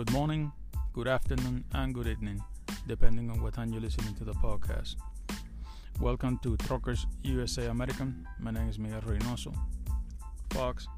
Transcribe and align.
Good 0.00 0.12
morning, 0.12 0.50
good 0.94 1.08
afternoon, 1.08 1.62
and 1.74 1.92
good 1.92 2.06
evening, 2.06 2.42
depending 2.86 3.30
on 3.30 3.42
what 3.42 3.52
time 3.52 3.70
you're 3.70 3.82
listening 3.82 4.14
to 4.14 4.24
the 4.24 4.32
podcast. 4.32 4.96
Welcome 6.00 6.38
to 6.38 6.56
Truckers 6.56 7.04
USA 7.22 7.66
American. 7.66 8.26
My 8.38 8.50
name 8.50 8.70
is 8.70 8.78
Miguel 8.78 9.02
Reynoso. 9.02 9.54
Fox. 10.52 10.88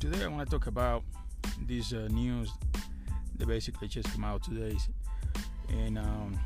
Today 0.00 0.24
I 0.24 0.28
want 0.28 0.48
to 0.48 0.50
talk 0.50 0.66
about 0.66 1.02
this 1.68 1.92
uh, 1.92 2.08
news 2.10 2.50
that 3.36 3.46
basically 3.46 3.86
just 3.86 4.10
came 4.10 4.24
out 4.24 4.42
today. 4.42 4.78
And 5.68 5.98
um, 5.98 6.40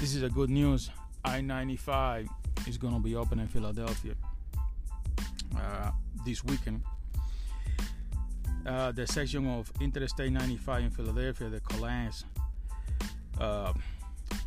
this 0.00 0.14
is 0.14 0.22
a 0.22 0.30
good 0.30 0.48
news. 0.48 0.88
I-95 1.26 2.26
is 2.66 2.78
going 2.78 2.94
to 2.94 3.00
be 3.00 3.16
open 3.16 3.38
in 3.38 3.48
Philadelphia 3.48 4.14
uh, 5.58 5.90
this 6.24 6.42
weekend 6.42 6.80
uh, 8.66 8.92
the 8.92 9.06
section 9.06 9.46
of 9.48 9.70
Interstate 9.80 10.32
95 10.32 10.82
in 10.82 10.90
Philadelphia 10.90 11.48
that 11.48 11.64
collapsed 11.64 12.26
uh, 13.40 13.72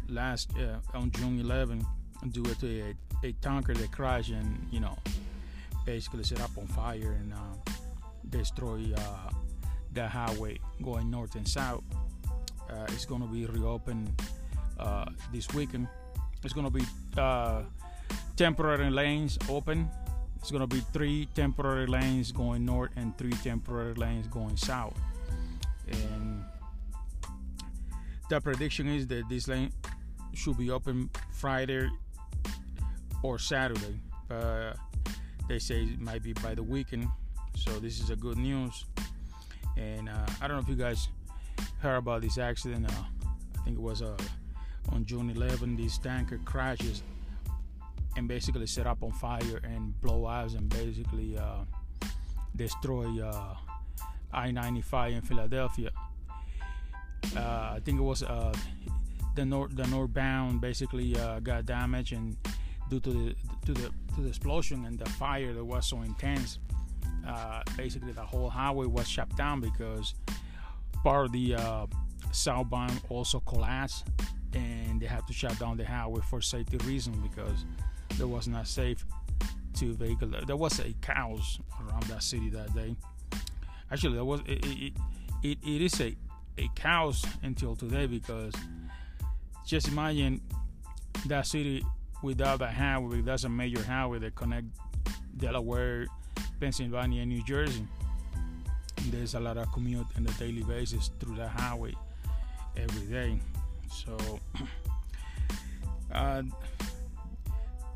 last 0.09 0.51
uh, 0.57 0.97
on 0.97 1.11
June 1.11 1.39
11 1.39 1.85
due 2.31 2.43
to 2.43 2.81
a, 2.81 3.27
a, 3.27 3.31
tanker 3.41 3.73
that 3.73 3.91
crashed 3.91 4.29
and 4.29 4.67
you 4.71 4.79
know 4.79 4.97
basically 5.85 6.23
set 6.23 6.41
up 6.41 6.51
on 6.57 6.65
fire 6.67 7.17
and 7.19 7.33
uh, 7.33 7.71
destroy 8.29 8.81
uh, 8.97 9.29
the 9.91 10.07
highway 10.07 10.57
going 10.81 11.09
north 11.09 11.35
and 11.35 11.47
south. 11.47 11.83
Uh, 12.69 12.85
it's 12.89 13.05
going 13.05 13.21
to 13.21 13.27
be 13.27 13.45
reopened 13.45 14.09
this 15.31 15.47
weekend. 15.53 15.87
It's 16.43 16.53
going 16.53 16.65
to 16.65 16.71
be 16.71 16.85
temporary 18.35 18.89
lanes 18.89 19.37
open 19.49 19.89
it's 20.45 20.51
going 20.51 20.61
to 20.61 20.67
be 20.67 20.83
three 20.93 21.27
temporary 21.33 21.87
lanes 21.87 22.31
going 22.31 22.63
north 22.63 22.91
and 22.97 23.17
three 23.17 23.31
temporary 23.31 23.95
lanes 23.95 24.27
going 24.27 24.55
south. 24.55 24.95
And 25.87 26.45
the 28.29 28.39
prediction 28.39 28.87
is 28.87 29.07
that 29.07 29.27
this 29.27 29.47
lane 29.47 29.71
should 30.35 30.55
be 30.55 30.69
open 30.69 31.09
Friday 31.31 31.89
or 33.23 33.39
Saturday. 33.39 33.99
Uh, 34.29 34.73
they 35.49 35.57
say 35.57 35.81
it 35.81 35.99
might 35.99 36.21
be 36.21 36.33
by 36.33 36.53
the 36.53 36.61
weekend. 36.61 37.07
So 37.55 37.79
this 37.79 37.99
is 37.99 38.11
a 38.11 38.15
good 38.15 38.37
news. 38.37 38.85
And 39.77 40.07
uh, 40.07 40.27
I 40.39 40.47
don't 40.47 40.57
know 40.57 40.61
if 40.61 40.69
you 40.69 40.75
guys 40.75 41.07
heard 41.79 41.97
about 41.97 42.21
this 42.21 42.37
accident. 42.37 42.85
Uh, 42.87 43.03
I 43.59 43.63
think 43.63 43.79
it 43.79 43.81
was 43.81 44.03
uh, 44.03 44.15
on 44.91 45.05
June 45.05 45.31
11. 45.31 45.75
This 45.75 45.97
tanker 45.97 46.39
crashes 46.45 47.01
and 48.15 48.27
basically 48.27 48.67
set 48.67 48.87
up 48.87 49.03
on 49.03 49.11
fire 49.11 49.59
and 49.63 49.99
blow 50.01 50.25
up 50.25 50.49
and 50.49 50.69
basically 50.69 51.37
uh, 51.37 51.63
destroy 52.55 53.21
uh, 53.21 53.55
I-95 54.33 55.13
in 55.13 55.21
Philadelphia. 55.21 55.91
Uh, 57.35 57.39
I 57.75 57.79
think 57.83 57.99
it 57.99 58.03
was 58.03 58.23
uh, 58.23 58.53
the 59.35 59.45
north 59.45 59.75
the 59.75 59.87
northbound 59.87 60.61
basically 60.61 61.17
uh, 61.17 61.39
got 61.39 61.65
damaged 61.65 62.13
and 62.13 62.37
due 62.89 62.99
to 62.99 63.09
the 63.09 63.35
to 63.65 63.73
the 63.73 63.89
to 64.15 64.21
the 64.21 64.27
explosion 64.27 64.85
and 64.85 64.99
the 64.99 65.09
fire 65.11 65.53
that 65.53 65.65
was 65.65 65.87
so 65.87 66.01
intense. 66.01 66.59
Uh, 67.27 67.63
basically, 67.75 68.11
the 68.11 68.21
whole 68.21 68.49
highway 68.49 68.85
was 68.85 69.07
shut 69.07 69.35
down 69.35 69.59
because 69.59 70.13
part 71.03 71.25
of 71.25 71.31
the 71.31 71.55
southbound 72.31 73.01
also 73.09 73.39
collapsed 73.39 74.05
and 74.53 75.01
they 75.01 75.05
had 75.05 75.25
to 75.27 75.33
shut 75.33 75.57
down 75.59 75.77
the 75.77 75.85
highway 75.85 76.21
for 76.29 76.41
safety 76.41 76.77
reasons 76.85 77.17
because 77.17 77.65
that 78.17 78.27
was 78.27 78.47
not 78.47 78.67
safe 78.67 79.05
to 79.75 79.93
vehicle. 79.93 80.31
There 80.45 80.55
was 80.55 80.79
a 80.79 80.93
cows 81.01 81.59
around 81.81 82.03
that 82.03 82.23
city 82.23 82.49
that 82.49 82.73
day. 82.73 82.95
Actually, 83.91 84.15
there 84.15 84.25
was 84.25 84.41
it. 84.45 84.65
It, 84.65 84.93
it, 85.43 85.57
it 85.63 85.81
is 85.81 85.99
a 86.01 86.15
a 86.57 86.69
cows 86.75 87.25
until 87.43 87.75
today 87.75 88.07
because 88.07 88.53
just 89.65 89.87
imagine 89.89 90.41
that 91.27 91.45
city 91.45 91.85
without 92.23 92.61
a 92.61 92.67
highway. 92.67 93.21
That's 93.21 93.43
a 93.43 93.49
major 93.49 93.83
highway 93.83 94.19
that 94.19 94.35
connect 94.35 94.67
Delaware, 95.37 96.07
Pennsylvania, 96.59 97.21
and 97.21 97.31
New 97.31 97.43
Jersey. 97.43 97.85
There's 99.11 99.35
a 99.35 99.39
lot 99.39 99.57
of 99.57 99.71
commute 99.71 100.07
on 100.17 100.25
a 100.25 100.31
daily 100.39 100.63
basis 100.63 101.11
through 101.19 101.35
that 101.35 101.49
highway 101.49 101.93
every 102.77 103.05
day. 103.07 103.39
So. 103.91 104.39
Uh, 106.13 106.43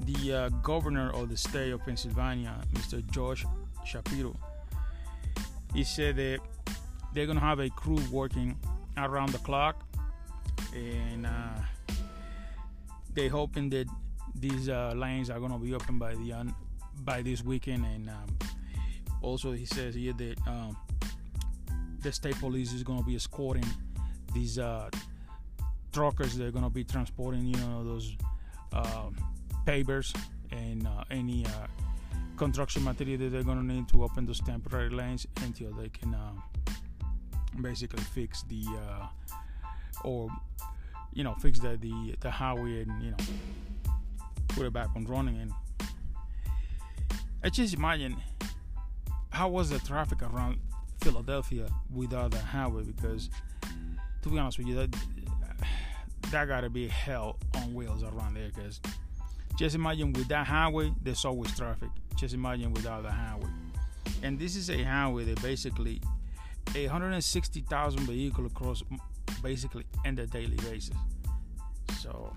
the 0.01 0.33
uh, 0.33 0.49
governor 0.61 1.11
of 1.11 1.29
the 1.29 1.37
state 1.37 1.71
of 1.71 1.83
Pennsylvania, 1.83 2.55
Mr. 2.73 3.05
Josh 3.11 3.45
Shapiro, 3.85 4.35
he 5.73 5.83
said 5.83 6.15
that 6.15 6.39
they're 7.13 7.25
gonna 7.25 7.39
have 7.39 7.59
a 7.59 7.69
crew 7.69 7.99
working 8.11 8.57
around 8.97 9.31
the 9.31 9.37
clock, 9.39 9.83
and 10.75 11.25
uh, 11.25 11.59
they 13.13 13.27
hoping 13.27 13.69
that 13.69 13.87
these 14.35 14.69
uh, 14.69 14.93
lanes 14.95 15.29
are 15.29 15.39
gonna 15.39 15.59
be 15.59 15.73
open 15.73 15.97
by 15.97 16.15
the 16.15 16.33
un- 16.33 16.55
by 17.01 17.21
this 17.21 17.43
weekend. 17.43 17.85
And 17.85 18.09
um, 18.09 18.37
also, 19.21 19.51
he 19.51 19.65
says 19.65 19.95
here 19.95 20.13
that 20.13 20.35
um, 20.47 20.77
the 22.01 22.11
state 22.11 22.39
police 22.39 22.73
is 22.73 22.83
gonna 22.83 23.03
be 23.03 23.15
escorting 23.15 23.65
these 24.33 24.59
uh, 24.59 24.89
truckers. 25.91 26.37
They're 26.37 26.51
gonna 26.51 26.69
be 26.69 26.83
transporting, 26.83 27.45
you 27.45 27.57
know, 27.57 27.83
those. 27.83 28.15
Um, 28.71 29.15
pavers 29.65 30.15
and 30.51 30.87
uh, 30.87 31.03
any 31.11 31.45
uh, 31.45 31.67
construction 32.37 32.83
material 32.83 33.17
that 33.17 33.29
they're 33.29 33.43
gonna 33.43 33.61
need 33.61 33.87
to 33.89 34.03
open 34.03 34.25
those 34.25 34.39
temporary 34.39 34.89
lanes 34.89 35.27
until 35.43 35.71
they 35.73 35.89
can 35.89 36.13
uh, 36.13 36.31
basically 37.61 38.03
fix 38.03 38.43
the 38.43 38.63
uh, 38.89 39.07
or 40.03 40.29
you 41.13 41.23
know 41.23 41.33
fix 41.35 41.59
the, 41.59 41.77
the 41.77 42.15
the 42.21 42.31
highway 42.31 42.81
and 42.83 43.03
you 43.03 43.11
know 43.11 43.17
put 44.49 44.65
it 44.65 44.73
back 44.73 44.89
on 44.95 45.05
running. 45.05 45.37
And 45.39 45.53
I 47.43 47.49
just 47.49 47.73
imagine 47.73 48.17
how 49.29 49.49
was 49.49 49.69
the 49.69 49.79
traffic 49.79 50.21
around 50.21 50.59
Philadelphia 51.01 51.67
without 51.93 52.31
the 52.31 52.39
highway? 52.39 52.83
Because 52.83 53.29
to 54.21 54.29
be 54.29 54.37
honest 54.37 54.57
with 54.57 54.67
you 54.67 54.75
that 54.75 54.95
that 56.31 56.47
gotta 56.47 56.69
be 56.69 56.87
hell 56.87 57.37
on 57.55 57.73
wheels 57.73 58.03
around 58.03 58.35
there 58.35 58.49
because 58.53 58.79
just 59.59 59.75
imagine 59.75 60.13
with 60.13 60.29
that 60.29 60.47
highway, 60.47 60.93
there's 61.03 61.25
always 61.25 61.53
traffic. 61.53 61.89
Just 62.15 62.33
imagine 62.33 62.71
without 62.71 63.03
the 63.03 63.11
highway. 63.11 63.49
And 64.23 64.39
this 64.39 64.55
is 64.55 64.69
a 64.69 64.81
highway 64.81 65.25
that 65.25 65.41
basically 65.41 66.01
160,000 66.73 67.99
vehicles 68.07 68.51
across 68.51 68.83
basically 69.43 69.83
on 70.05 70.17
a 70.17 70.25
daily 70.25 70.55
basis. 70.55 70.95
So, 71.99 72.33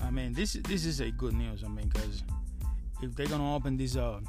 I 0.00 0.12
mean, 0.12 0.32
this 0.32 0.52
this 0.52 0.86
is 0.86 1.00
a 1.00 1.10
good 1.10 1.34
news. 1.34 1.64
I 1.64 1.68
mean, 1.68 1.88
because 1.88 2.22
if 3.02 3.16
they're 3.16 3.26
gonna 3.26 3.56
open 3.56 3.76
these 3.76 3.96
uh, 3.96 4.20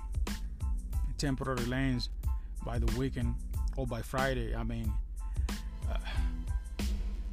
temporary 1.20 1.66
lanes 1.66 2.10
by 2.66 2.80
the 2.80 2.92
weekend 2.98 3.36
or 3.78 3.86
by 3.86 4.02
Friday, 4.02 4.56
I 4.56 4.64
mean, 4.64 4.92
uh, 5.92 5.98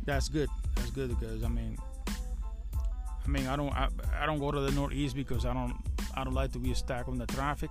that's 0.04 0.28
good. 0.28 0.50
That's 0.74 0.90
good 0.90 1.18
because 1.18 1.42
I 1.44 1.48
mean, 1.48 1.78
I 3.24 3.28
mean, 3.28 3.46
I 3.46 3.56
don't 3.56 3.72
I, 3.72 3.88
I 4.20 4.26
don't 4.26 4.38
go 4.38 4.50
to 4.50 4.60
the 4.60 4.72
northeast 4.72 5.14
because 5.14 5.44
I 5.44 5.54
don't 5.54 5.74
I 6.14 6.24
don't 6.24 6.34
like 6.34 6.52
to 6.52 6.58
be 6.58 6.74
stuck 6.74 7.08
on 7.08 7.18
the 7.18 7.26
traffic. 7.26 7.70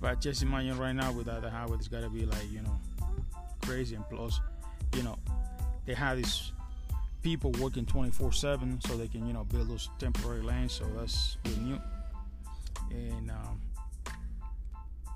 But 0.00 0.20
just 0.20 0.42
imagine 0.42 0.76
right 0.76 0.92
now 0.92 1.12
without 1.12 1.42
the 1.42 1.50
highway, 1.50 1.76
it's 1.76 1.88
gotta 1.88 2.10
be 2.10 2.26
like 2.26 2.50
you 2.50 2.62
know 2.62 2.78
crazy. 3.62 3.94
And 3.94 4.08
plus, 4.10 4.40
you 4.94 5.02
know, 5.02 5.18
they 5.86 5.94
have 5.94 6.16
these 6.16 6.52
people 7.22 7.52
working 7.52 7.86
24/7 7.86 8.86
so 8.86 8.96
they 8.96 9.08
can 9.08 9.26
you 9.26 9.32
know 9.32 9.44
build 9.44 9.68
those 9.68 9.88
temporary 9.98 10.42
lanes. 10.42 10.72
So 10.72 10.84
that's 10.96 11.38
new. 11.60 11.80
And 12.90 13.30
um, 13.30 13.60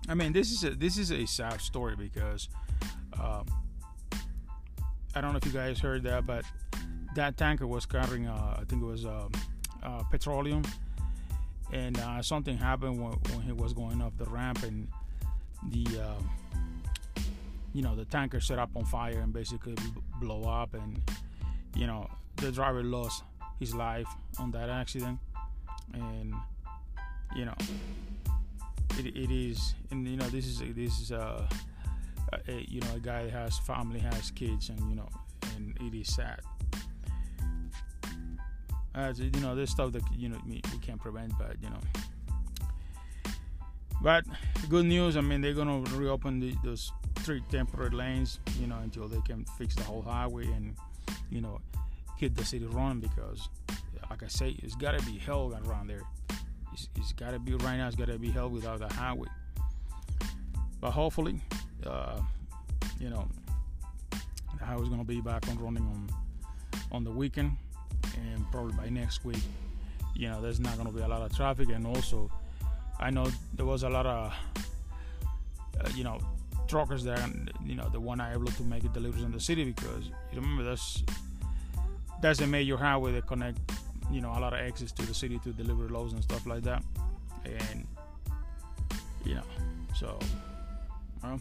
I 0.08 0.14
mean, 0.14 0.32
this 0.32 0.50
is 0.52 0.64
a 0.64 0.70
this 0.70 0.96
is 0.96 1.12
a 1.12 1.26
sad 1.26 1.60
story 1.60 1.96
because 1.96 2.48
um, 3.20 3.44
I 5.14 5.20
don't 5.20 5.32
know 5.32 5.38
if 5.38 5.44
you 5.44 5.52
guys 5.52 5.78
heard 5.78 6.02
that, 6.04 6.26
but 6.26 6.44
that 7.18 7.36
tanker 7.36 7.66
was 7.66 7.84
carrying, 7.84 8.28
uh, 8.28 8.56
I 8.60 8.64
think 8.64 8.80
it 8.80 8.86
was 8.86 9.04
uh, 9.04 9.28
uh, 9.82 10.02
petroleum, 10.04 10.62
and 11.72 11.98
uh, 11.98 12.22
something 12.22 12.56
happened 12.56 13.02
when, 13.02 13.12
when, 13.34 13.42
he 13.42 13.50
was 13.50 13.72
going 13.72 14.00
off 14.00 14.16
the 14.16 14.24
ramp, 14.26 14.62
and 14.62 14.86
the 15.70 15.84
um, 16.00 16.30
you 17.74 17.82
know 17.82 17.96
the 17.96 18.04
tanker 18.04 18.40
set 18.40 18.60
up 18.60 18.70
on 18.76 18.84
fire 18.84 19.18
and 19.18 19.32
basically 19.32 19.74
blow 20.20 20.44
up, 20.44 20.74
and 20.74 21.02
you 21.74 21.88
know 21.88 22.08
the 22.36 22.52
driver 22.52 22.84
lost 22.84 23.24
his 23.58 23.74
life 23.74 24.06
on 24.38 24.52
that 24.52 24.70
accident, 24.70 25.18
and 25.94 26.32
you 27.34 27.44
know 27.44 27.56
it, 28.96 29.06
it 29.06 29.30
is, 29.32 29.74
and 29.90 30.06
you 30.06 30.16
know 30.16 30.28
this 30.28 30.46
is 30.46 30.62
this 30.76 31.00
is 31.00 31.10
a, 31.10 31.48
you 32.46 32.80
know 32.80 32.94
a 32.94 33.00
guy 33.00 33.24
that 33.24 33.32
has 33.32 33.58
family, 33.58 33.98
has 33.98 34.30
kids, 34.30 34.68
and 34.68 34.78
you 34.88 34.94
know, 34.94 35.08
and 35.56 35.76
it 35.80 35.98
is 35.98 36.14
sad 36.14 36.40
uh, 38.98 39.12
you 39.16 39.40
know, 39.40 39.54
there's 39.54 39.70
stuff 39.70 39.92
that 39.92 40.02
you 40.16 40.28
know 40.28 40.38
we 40.46 40.60
can't 40.82 41.00
prevent, 41.00 41.32
but 41.38 41.56
you 41.62 41.70
know. 41.70 41.80
But 44.02 44.24
good 44.68 44.86
news, 44.86 45.16
I 45.16 45.20
mean, 45.20 45.40
they're 45.40 45.54
gonna 45.54 45.80
reopen 45.96 46.40
the, 46.40 46.54
those 46.62 46.92
three 47.16 47.42
temporary 47.50 47.90
lanes, 47.90 48.40
you 48.60 48.66
know, 48.66 48.78
until 48.82 49.08
they 49.08 49.20
can 49.20 49.44
fix 49.56 49.74
the 49.74 49.82
whole 49.82 50.02
highway 50.02 50.46
and, 50.46 50.74
you 51.30 51.40
know, 51.40 51.60
keep 52.18 52.34
the 52.34 52.44
city 52.44 52.64
running 52.66 53.00
because, 53.00 53.48
like 54.08 54.22
I 54.22 54.28
say, 54.28 54.56
it's 54.62 54.74
got 54.76 54.98
to 54.98 55.04
be 55.04 55.18
hell 55.18 55.52
around 55.66 55.88
there. 55.88 56.02
It's, 56.72 56.88
it's 56.96 57.12
got 57.12 57.32
to 57.32 57.38
be 57.38 57.54
right 57.54 57.76
now. 57.76 57.88
It's 57.88 57.96
got 57.96 58.06
to 58.06 58.18
be 58.18 58.30
hell 58.30 58.48
without 58.48 58.78
the 58.78 58.92
highway. 58.94 59.28
But 60.80 60.92
hopefully, 60.92 61.40
uh, 61.84 62.20
you 63.00 63.10
know, 63.10 63.28
the 64.58 64.64
highway's 64.64 64.88
gonna 64.88 65.04
be 65.04 65.20
back 65.20 65.48
on 65.48 65.58
running 65.58 65.82
on 65.82 66.08
on 66.92 67.04
the 67.04 67.10
weekend, 67.10 67.56
and 68.16 68.50
probably 68.50 68.74
by 68.74 68.88
next 68.88 69.24
week, 69.24 69.42
you 70.14 70.28
know, 70.28 70.40
there's 70.40 70.60
not 70.60 70.76
gonna 70.76 70.92
be 70.92 71.00
a 71.00 71.08
lot 71.08 71.22
of 71.22 71.34
traffic, 71.36 71.68
and 71.68 71.86
also, 71.86 72.30
I 72.98 73.10
know 73.10 73.30
there 73.54 73.66
was 73.66 73.82
a 73.82 73.88
lot 73.88 74.06
of, 74.06 74.34
uh, 75.80 75.88
you 75.94 76.04
know, 76.04 76.18
truckers 76.66 77.04
there, 77.04 77.18
and 77.18 77.50
you 77.64 77.74
know, 77.74 77.88
the 77.88 78.00
one 78.00 78.20
I 78.20 78.34
able 78.34 78.46
to 78.46 78.62
make 78.62 78.90
deliveries 78.92 79.24
in 79.24 79.32
the 79.32 79.40
city 79.40 79.64
because 79.64 80.06
you 80.32 80.40
remember 80.40 80.64
that's 80.64 81.02
that's 82.20 82.40
a 82.40 82.46
major 82.46 82.76
highway 82.76 83.12
that 83.12 83.26
connect, 83.26 83.58
you 84.10 84.20
know, 84.20 84.30
a 84.30 84.40
lot 84.40 84.52
of 84.52 84.60
access 84.60 84.92
to 84.92 85.06
the 85.06 85.14
city 85.14 85.38
to 85.44 85.52
deliver 85.52 85.88
loads 85.88 86.12
and 86.12 86.22
stuff 86.22 86.46
like 86.46 86.62
that, 86.62 86.82
and 87.44 87.86
you 89.24 89.34
know, 89.34 89.44
so. 89.94 90.18
Well, 91.22 91.40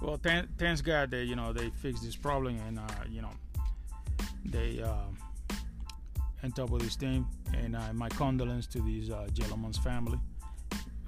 well, 0.00 0.20
thanks 0.58 0.80
God 0.80 1.10
that 1.12 1.24
you 1.24 1.36
know 1.36 1.52
they 1.52 1.70
fixed 1.70 2.02
this 2.02 2.16
problem 2.16 2.58
and 2.66 2.78
uh, 2.78 2.82
you 3.08 3.22
know 3.22 3.30
they 4.44 4.82
uh, 4.82 5.08
on 6.44 6.52
top 6.52 6.70
of 6.72 6.80
this 6.80 6.94
thing. 6.94 7.26
And 7.54 7.74
uh, 7.74 7.92
my 7.94 8.08
condolences 8.10 8.66
to 8.74 8.82
these 8.82 9.10
uh, 9.10 9.26
gentlemen's 9.32 9.78
family 9.78 10.18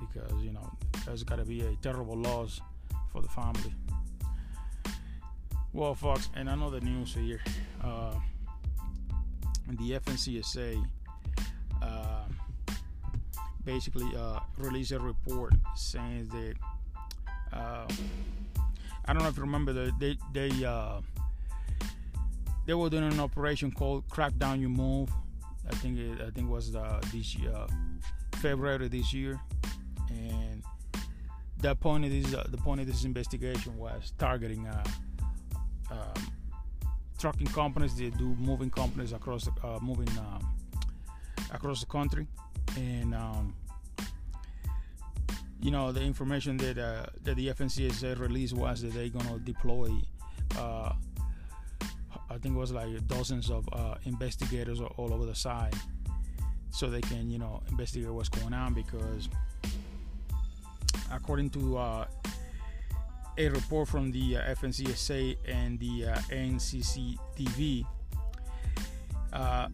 because 0.01 0.43
you 0.43 0.53
know 0.53 0.71
there's 1.05 1.23
got 1.23 1.37
to 1.37 1.45
be 1.45 1.61
a 1.61 1.77
terrible 1.83 2.17
loss 2.17 2.61
for 3.13 3.21
the 3.21 3.29
family. 3.29 3.73
Well, 5.73 5.95
folks, 5.95 6.31
and 6.35 6.49
I 6.49 6.55
know 6.55 6.71
the 6.71 6.81
news 6.81 7.15
here. 7.15 7.41
Uh, 7.85 8.15
the 9.69 9.93
FMCSA 9.93 10.83
uh, 11.83 12.25
basically 13.65 14.11
uh, 14.17 14.41
released 14.57 14.93
a 14.93 14.99
report 14.99 15.53
saying 15.75 16.29
that 16.29 16.55
uh, 17.53 17.87
I 19.05 19.13
don't 19.13 19.23
know 19.23 19.29
if 19.29 19.37
you 19.37 19.43
remember 19.43 19.73
that 19.75 19.99
they 19.99 20.17
they 20.33 20.65
uh, 20.65 21.01
they 22.67 22.75
were 22.75 22.89
doing 22.89 23.13
an 23.13 23.21
operation 23.21 23.71
called 23.71 24.09
Crackdown 24.09 24.61
You 24.61 24.69
Move. 24.69 25.11
I 25.69 25.75
think 25.77 25.99
it, 25.99 26.21
I 26.21 26.31
think 26.31 26.49
was 26.49 26.75
uh, 26.75 27.01
this 27.13 27.35
year, 27.35 27.55
February 28.37 28.89
this 28.89 29.13
year, 29.13 29.41
and 30.09 30.63
the 31.59 31.75
point 31.75 32.05
of 32.05 32.11
this 32.11 32.35
uh, 32.35 32.47
the 32.51 32.59
point 32.59 32.81
of 32.81 32.87
this 32.87 33.05
investigation 33.05 33.77
was 33.77 34.13
targeting 34.19 34.67
uh, 34.67 34.85
um, 35.91 36.33
trucking 37.19 37.49
companies. 37.49 37.97
They 37.97 38.11
do 38.11 38.37
moving 38.39 38.71
companies 38.71 39.13
across 39.13 39.45
the 39.47 39.67
uh, 39.67 39.79
moving 39.81 40.09
um, 40.19 40.55
across 41.53 41.81
the 41.81 41.87
country, 41.87 42.27
and 42.77 43.15
um, 43.15 43.55
you 45.61 45.71
know 45.71 45.93
the 45.93 46.03
information 46.03 46.57
that 46.59 46.79
uh, 46.79 47.07
that 47.23 47.37
the 47.37 47.49
FMCSA 47.49 48.19
released 48.19 48.55
was 48.55 48.83
that 48.83 48.93
they're 48.95 49.09
gonna 49.09 49.39
deploy. 49.39 49.91
I 52.37 52.39
think 52.39 52.55
it 52.55 52.59
was 52.59 52.71
like 52.71 53.07
dozens 53.07 53.51
of 53.51 53.67
uh, 53.73 53.95
investigators 54.05 54.79
all 54.79 55.15
over 55.15 55.25
the 55.25 55.35
side, 55.35 55.75
so 56.69 56.91
they 56.91 57.01
can 57.01 57.31
you 57.31 57.39
know 57.39 57.63
investigate 57.71 58.11
what's 58.11 58.29
going 58.29 58.53
on 58.53 58.75
because 58.75 59.31
according 61.11 61.49
to 61.51 61.79
uh, 61.79 62.05
a 63.39 63.49
report 63.49 63.89
from 63.89 64.13
the 64.13 64.37
uh, 64.37 64.55
FMCSA 64.55 65.39
and 65.49 65.81
the 65.81 66.09
uh, 66.09 66.17
NCCTV, 66.29 67.87
uh, 69.33 69.69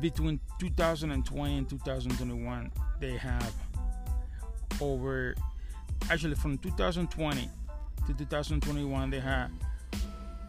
between 0.00 0.40
2020 0.58 1.58
and 1.58 1.70
2021, 1.70 2.72
they 2.98 3.16
have 3.16 3.54
over 4.80 5.36
actually 6.10 6.34
from 6.34 6.58
2020 6.58 7.48
to 8.08 8.14
2021 8.14 9.10
they 9.10 9.20
had 9.20 9.50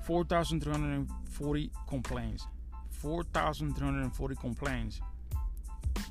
4,340 0.09 1.71
complaints. 1.87 2.47
4,340 2.89 4.35
complaints 4.37 5.01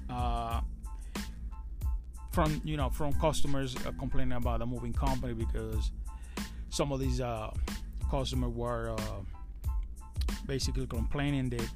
uh, 0.09 0.61
from 2.31 2.61
you 2.65 2.77
know 2.77 2.91
from 2.91 3.13
customers 3.15 3.75
uh, 3.85 3.91
complaining 3.99 4.35
about 4.35 4.61
the 4.61 4.67
moving 4.67 4.93
company 4.93 5.35
because 5.35 5.91
some 6.69 6.93
of 6.93 7.01
these 7.01 7.21
uh, 7.21 7.51
customers 8.09 8.53
were 8.55 8.95
uh, 8.97 9.81
basically 10.47 10.87
complaining 10.87 11.51
that 11.51 11.69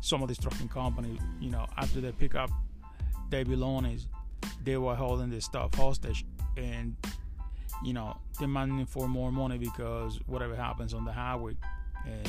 some 0.00 0.22
of 0.22 0.28
these 0.28 0.38
trucking 0.38 0.68
companies, 0.68 1.20
you 1.42 1.50
know, 1.50 1.66
after 1.76 2.00
they 2.00 2.12
pick 2.12 2.34
up 2.34 2.48
their 3.28 3.44
belongings, 3.44 4.06
they 4.64 4.78
were 4.78 4.94
holding 4.94 5.28
this 5.28 5.44
stuff 5.44 5.74
hostage 5.74 6.24
and 6.56 6.96
you 7.84 7.92
know 7.92 8.16
demanding 8.38 8.86
for 8.86 9.08
more 9.08 9.32
money 9.32 9.58
because 9.58 10.18
whatever 10.26 10.54
happens 10.54 10.94
on 10.94 11.04
the 11.04 11.12
highway 11.12 11.56
and 12.06 12.28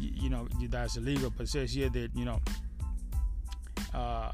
you, 0.00 0.10
you 0.14 0.30
know 0.30 0.48
that's 0.68 0.96
illegal 0.96 1.32
but 1.36 1.48
says 1.48 1.72
here 1.72 1.88
that 1.88 2.10
you 2.14 2.24
know 2.24 2.40
uh, 3.94 4.32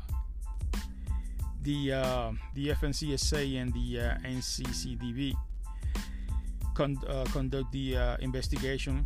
the 1.63 1.93
uh, 1.93 2.33
the 2.55 2.69
FMCSA 2.69 3.61
and 3.61 3.73
the 3.73 4.01
uh, 4.01 4.29
NCCTV 4.29 5.35
con- 6.75 7.03
uh, 7.09 7.25
conduct 7.33 7.73
the 7.73 7.97
uh, 7.97 8.17
investigation 8.21 9.05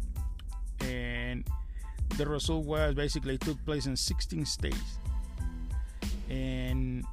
and 0.81 1.45
the 2.17 2.27
result 2.27 2.65
was 2.67 2.95
basically 2.95 3.39
took 3.39 3.62
place 3.65 3.87
in 3.87 3.97
16 3.97 4.45
states. 4.45 4.99
And 6.29 7.05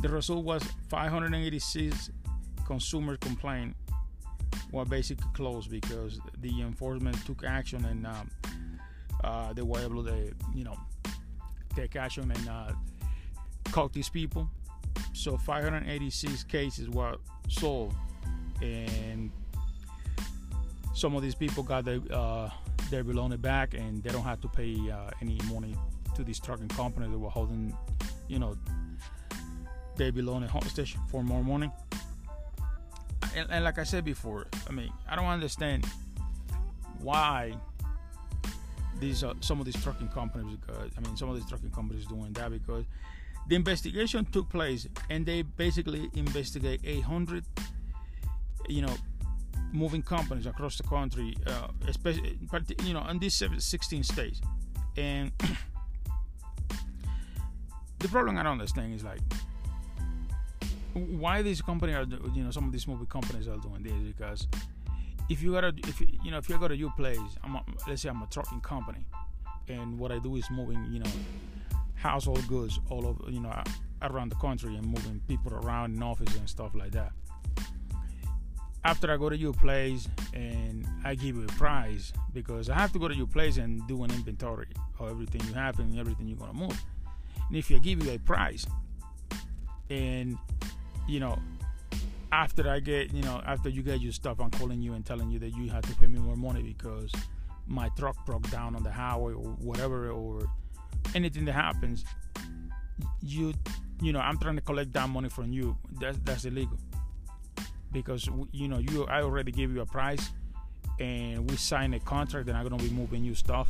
the 0.00 0.08
result 0.08 0.44
was 0.44 0.62
586 0.88 2.10
consumer 2.68 3.16
complaint 3.16 3.74
were 4.72 4.84
basically 4.84 5.26
closed 5.32 5.70
because 5.70 6.20
the 6.42 6.60
enforcement 6.60 7.16
took 7.24 7.42
action 7.42 7.82
and 7.86 8.06
um, 8.06 8.30
uh, 9.24 9.54
they 9.54 9.62
were 9.62 9.80
able 9.80 10.04
to, 10.04 10.30
you 10.54 10.64
know, 10.64 10.76
take 11.74 11.96
action 11.96 12.30
and 12.30 12.48
uh, 12.48 12.72
caught 13.72 13.94
these 13.94 14.10
people. 14.10 14.50
So 15.14 15.38
586 15.38 16.44
cases 16.44 16.90
were 16.90 17.16
solved, 17.48 17.96
and 18.60 19.32
some 20.94 21.16
of 21.16 21.22
these 21.22 21.34
people 21.34 21.62
got 21.62 21.86
their 21.86 22.00
uh, 22.12 22.50
their 22.90 23.02
belongings 23.02 23.40
back, 23.40 23.72
and 23.72 24.02
they 24.02 24.10
don't 24.10 24.24
have 24.24 24.42
to 24.42 24.48
pay 24.48 24.76
uh, 24.90 25.10
any 25.22 25.38
money 25.50 25.74
to 26.16 26.22
these 26.22 26.38
trucking 26.38 26.68
companies 26.68 27.10
that 27.10 27.18
were 27.18 27.30
holding, 27.30 27.74
you 28.28 28.38
know, 28.38 28.56
they 29.96 30.10
belong 30.10 30.44
at 30.44 30.50
hostage 30.50 30.96
for 31.10 31.22
more 31.22 31.42
money. 31.42 31.70
And, 33.36 33.50
and, 33.50 33.64
like 33.64 33.78
I 33.78 33.84
said 33.84 34.04
before, 34.04 34.46
I 34.68 34.72
mean, 34.72 34.92
I 35.08 35.16
don't 35.16 35.26
understand 35.26 35.86
why 37.00 37.54
these 39.00 39.22
uh, 39.22 39.34
some 39.40 39.60
of 39.60 39.66
these 39.66 39.80
trucking 39.82 40.08
companies. 40.08 40.56
Because, 40.56 40.90
I 40.96 41.00
mean, 41.00 41.16
some 41.16 41.28
of 41.28 41.36
these 41.36 41.48
trucking 41.48 41.70
companies 41.70 42.06
doing 42.06 42.32
that 42.34 42.50
because 42.50 42.84
the 43.48 43.56
investigation 43.56 44.24
took 44.26 44.48
place 44.48 44.86
and 45.10 45.24
they 45.24 45.42
basically 45.42 46.10
investigate 46.14 46.80
800, 46.84 47.44
you 48.68 48.82
know, 48.82 48.94
moving 49.72 50.02
companies 50.02 50.46
across 50.46 50.76
the 50.76 50.82
country, 50.82 51.36
uh, 51.46 51.68
especially 51.86 52.38
you 52.84 52.94
know, 52.94 53.06
in 53.08 53.18
these 53.18 53.34
16 53.34 54.02
states, 54.02 54.40
and 54.96 55.32
the 57.98 58.08
problem 58.08 58.38
I 58.38 58.42
don't 58.42 58.52
understand 58.52 58.94
is 58.94 59.04
like 59.04 59.20
why 60.98 61.42
these 61.42 61.60
companies 61.62 61.96
are 61.96 62.06
you 62.34 62.42
know 62.44 62.50
some 62.50 62.64
of 62.64 62.72
these 62.72 62.86
movie 62.86 63.06
companies 63.06 63.48
are 63.48 63.56
doing 63.58 63.82
this 63.82 63.92
because 64.16 64.48
if 65.28 65.42
you 65.42 65.52
gotta 65.52 65.72
if 65.86 66.00
you 66.00 66.30
know 66.30 66.38
if 66.38 66.48
you 66.48 66.58
got 66.58 66.72
a 66.72 66.76
new 66.76 66.90
place 66.96 67.18
I'm 67.44 67.56
a, 67.56 67.64
let's 67.86 68.02
say 68.02 68.08
I'm 68.08 68.22
a 68.22 68.26
trucking 68.26 68.60
company 68.60 69.04
and 69.68 69.98
what 69.98 70.12
I 70.12 70.18
do 70.18 70.36
is 70.36 70.50
moving 70.50 70.86
you 70.90 71.00
know 71.00 71.10
household 71.94 72.46
goods 72.46 72.78
all 72.90 73.06
over 73.06 73.30
you 73.30 73.40
know 73.40 73.52
around 74.02 74.30
the 74.30 74.36
country 74.36 74.76
and 74.76 74.86
moving 74.86 75.20
people 75.28 75.54
around 75.54 75.94
in 75.96 76.02
offices 76.02 76.36
and 76.36 76.48
stuff 76.48 76.74
like 76.74 76.92
that. 76.92 77.12
After 78.84 79.12
I 79.12 79.16
go 79.16 79.28
to 79.28 79.36
your 79.36 79.52
place 79.52 80.08
and 80.32 80.86
I 81.04 81.14
give 81.14 81.36
you 81.36 81.42
a 81.42 81.46
price 81.46 82.12
because 82.32 82.70
I 82.70 82.74
have 82.74 82.92
to 82.92 82.98
go 82.98 83.08
to 83.08 83.14
your 83.14 83.26
place 83.26 83.56
and 83.58 83.86
do 83.88 84.04
an 84.04 84.10
inventory 84.10 84.68
of 84.98 85.10
everything 85.10 85.42
you 85.46 85.52
have 85.54 85.78
and 85.80 85.98
everything 85.98 86.28
you're 86.28 86.38
gonna 86.38 86.54
move. 86.54 86.80
And 87.48 87.56
if 87.56 87.70
I 87.70 87.78
give 87.78 88.04
you 88.04 88.12
a 88.12 88.18
price 88.18 88.66
and 89.90 90.38
you 91.08 91.20
know, 91.20 91.38
after 92.32 92.68
I 92.70 92.80
get, 92.80 93.12
you 93.12 93.22
know, 93.22 93.42
after 93.46 93.68
you 93.68 93.82
get 93.82 94.00
your 94.00 94.12
stuff, 94.12 94.40
I'm 94.40 94.50
calling 94.50 94.82
you 94.82 94.92
and 94.94 95.04
telling 95.04 95.30
you 95.30 95.38
that 95.40 95.56
you 95.56 95.70
have 95.70 95.82
to 95.82 95.94
pay 95.96 96.06
me 96.06 96.18
more 96.20 96.36
money 96.36 96.62
because 96.62 97.12
my 97.66 97.88
truck 97.98 98.16
broke 98.26 98.48
down 98.50 98.76
on 98.76 98.82
the 98.82 98.92
highway 98.92 99.32
or 99.32 99.50
whatever, 99.58 100.10
or 100.10 100.42
anything 101.14 101.44
that 101.46 101.54
happens. 101.54 102.04
You, 103.22 103.54
you 104.02 104.12
know, 104.12 104.20
I'm 104.20 104.38
trying 104.38 104.56
to 104.56 104.62
collect 104.62 104.92
that 104.92 105.08
money 105.08 105.28
from 105.28 105.52
you. 105.52 105.76
That's 106.00 106.18
that's 106.24 106.44
illegal. 106.44 106.78
because 107.92 108.28
you 108.52 108.68
know 108.68 108.78
you 108.78 109.06
I 109.06 109.22
already 109.22 109.52
gave 109.52 109.72
you 109.72 109.80
a 109.80 109.86
price 109.86 110.30
and 111.00 111.48
we 111.50 111.56
signed 111.56 111.94
a 111.94 112.00
contract 112.00 112.48
and 112.48 112.56
I'm 112.56 112.68
gonna 112.68 112.82
be 112.82 112.90
moving 112.90 113.24
you 113.24 113.34
stuff 113.34 113.68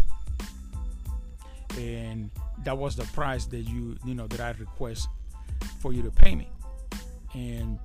and 1.78 2.30
that 2.64 2.76
was 2.76 2.97
the 2.97 3.04
price 3.14 3.47
that 3.47 3.61
you 3.61 3.97
you 4.04 4.14
know 4.14 4.26
that 4.28 4.40
I 4.40 4.50
request 4.59 5.09
for 5.80 5.92
you 5.92 6.02
to 6.02 6.11
pay 6.11 6.35
me 6.35 6.49
and 7.35 7.78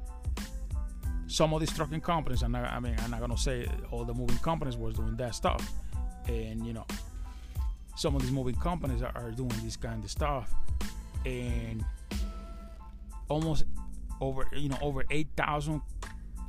some 1.28 1.54
of 1.54 1.60
these 1.60 1.74
trucking 1.74 2.02
companies 2.02 2.44
not, 2.44 2.66
I 2.66 2.80
mean 2.80 2.96
I'm 3.04 3.12
not 3.12 3.20
gonna 3.20 3.38
say 3.38 3.68
all 3.92 4.06
the 4.06 4.14
moving 4.14 4.38
companies 4.38 4.78
was 4.78 4.96
doing 4.96 5.16
that 5.18 5.36
stuff. 5.36 5.72
And 6.28 6.66
you 6.66 6.74
know 6.74 6.86
some 7.96 8.16
of 8.16 8.22
these 8.22 8.32
moving 8.32 8.56
companies 8.56 9.02
are, 9.02 9.12
are 9.16 9.32
doing 9.32 9.52
this 9.64 9.76
kind 9.76 10.04
of 10.04 10.10
stuff. 10.10 10.54
And 11.26 11.84
almost 13.30 13.66
over 14.22 14.48
you 14.56 14.70
know 14.70 14.78
over 14.82 15.04
8,000 15.10 15.82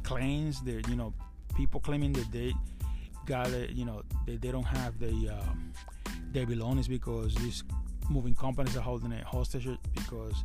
claims 0.03 0.61
that 0.63 0.89
you 0.89 0.97
know 0.97 1.15
people 1.57 1.81
claiming 1.81 2.13
that 2.13 2.31
they 2.31 2.53
got 3.27 3.49
it 3.49 3.71
you 3.71 3.85
know 3.85 4.03
they, 4.27 4.37
they 4.37 4.51
don't 4.51 4.67
have 4.67 4.99
the 4.99 5.31
um, 5.31 5.73
their 6.33 6.47
belongings 6.47 6.89
because 6.89 7.35
these 7.37 7.65
moving 8.11 8.35
companies 8.35 8.77
are 8.77 8.81
holding 8.81 9.13
it 9.13 9.25
hostage 9.25 9.69
because 9.95 10.45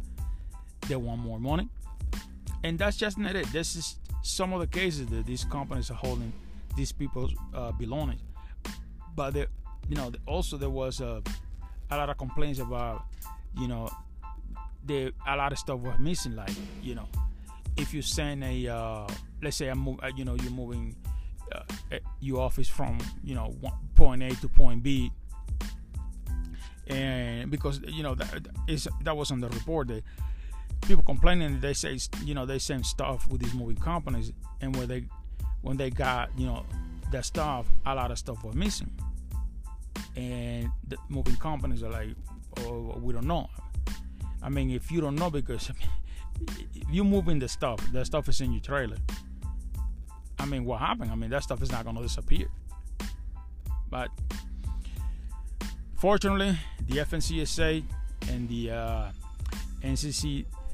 they 0.88 0.96
want 0.96 1.20
more 1.20 1.40
money 1.40 1.68
and 2.64 2.78
that's 2.78 2.98
just 2.98 3.18
not 3.18 3.36
it. 3.36 3.48
This 3.52 3.76
is 3.76 3.98
some 4.22 4.54
of 4.54 4.60
the 4.60 4.68
cases 4.68 5.08
that 5.08 5.26
these 5.26 5.46
companies 5.46 5.90
are 5.92 5.96
holding 5.96 6.34
these 6.76 6.92
people's 6.92 7.34
uh, 7.54 7.72
belongings 7.72 8.22
but 9.20 9.34
there, 9.34 9.48
you 9.90 9.98
know 9.98 10.10
also 10.26 10.56
there 10.56 10.70
was 10.70 11.02
a, 11.02 11.22
a 11.92 11.98
lot 11.98 12.10
of 12.10 12.18
complaints 12.18 12.60
about 12.60 13.04
you 13.58 13.68
know 13.68 13.90
the 14.86 15.12
a 15.28 15.36
lot 15.36 15.52
of 15.52 15.58
stuff 15.58 15.78
was 15.80 16.00
missing 16.00 16.38
like 16.38 16.56
you 16.82 16.96
know 16.96 17.06
if 17.76 17.94
you 17.94 18.02
send 18.02 18.42
a 18.46 18.68
uh, 18.68 19.06
let's 19.44 19.58
say 19.58 19.68
I'm 19.68 19.80
move, 19.80 20.00
uh, 20.02 20.10
you 20.16 20.24
know 20.24 20.36
you're 20.36 20.54
moving 20.54 20.96
uh, 21.54 21.64
your 22.22 22.40
office 22.40 22.70
from 22.70 22.98
you 23.22 23.36
know 23.36 23.54
point 23.96 24.24
A 24.24 24.30
to 24.30 24.48
point 24.48 24.84
B. 24.84 25.12
And 26.88 27.52
because 27.52 27.82
you 27.86 28.02
know 28.02 28.16
that 28.16 28.48
is 28.70 28.88
that 29.04 29.18
was 29.18 29.32
on 29.32 29.42
the 29.42 29.50
report 29.50 29.90
that 29.90 30.04
people 30.82 31.04
complaining 31.04 31.60
they 31.60 31.74
say 31.74 31.98
you 32.24 32.34
know 32.34 32.46
they 32.46 32.60
send 32.60 32.86
stuff 32.86 33.28
with 33.30 33.42
these 33.42 33.54
moving 33.54 33.78
companies. 33.78 34.32
And 34.62 34.76
when 34.76 34.88
they 34.88 35.06
when 35.62 35.78
they 35.78 35.90
got 35.90 36.30
you 36.38 36.46
know 36.46 36.66
that 37.12 37.26
stuff 37.26 37.68
a 37.86 37.96
lot 37.96 38.12
of 38.12 38.18
stuff 38.18 38.44
was 38.44 38.56
missing. 38.56 38.92
And 40.16 40.72
the 40.88 40.98
moving 41.10 41.36
companies 41.36 41.84
are 41.84 41.92
like 41.92 42.10
oh 42.62 42.98
we 43.02 43.14
don't 43.14 43.28
know. 43.28 43.50
I 44.42 44.50
mean 44.50 44.72
if 44.72 44.92
you 44.92 45.02
don't 45.02 45.16
know 45.16 45.30
because 45.30 45.70
if 45.70 46.90
you 46.90 47.04
moving 47.04 47.40
the 47.40 47.48
stuff 47.48 47.80
the 47.92 48.04
stuff 48.06 48.30
is 48.30 48.42
in 48.42 48.52
your 48.52 48.62
trailer. 48.62 48.98
I 50.38 50.46
mean 50.46 50.64
what 50.64 50.80
happened? 50.80 51.12
I 51.12 51.16
mean 51.16 51.30
that 51.32 51.44
stuff 51.44 51.62
is 51.62 51.72
not 51.72 51.84
going 51.84 51.98
to 51.98 52.02
disappear. 52.02 52.48
But 53.90 54.10
fortunately 55.98 56.58
the 56.88 57.00
fmcsa 57.00 57.84
and 58.30 58.48
the 58.48 58.72
uh, 58.72 59.12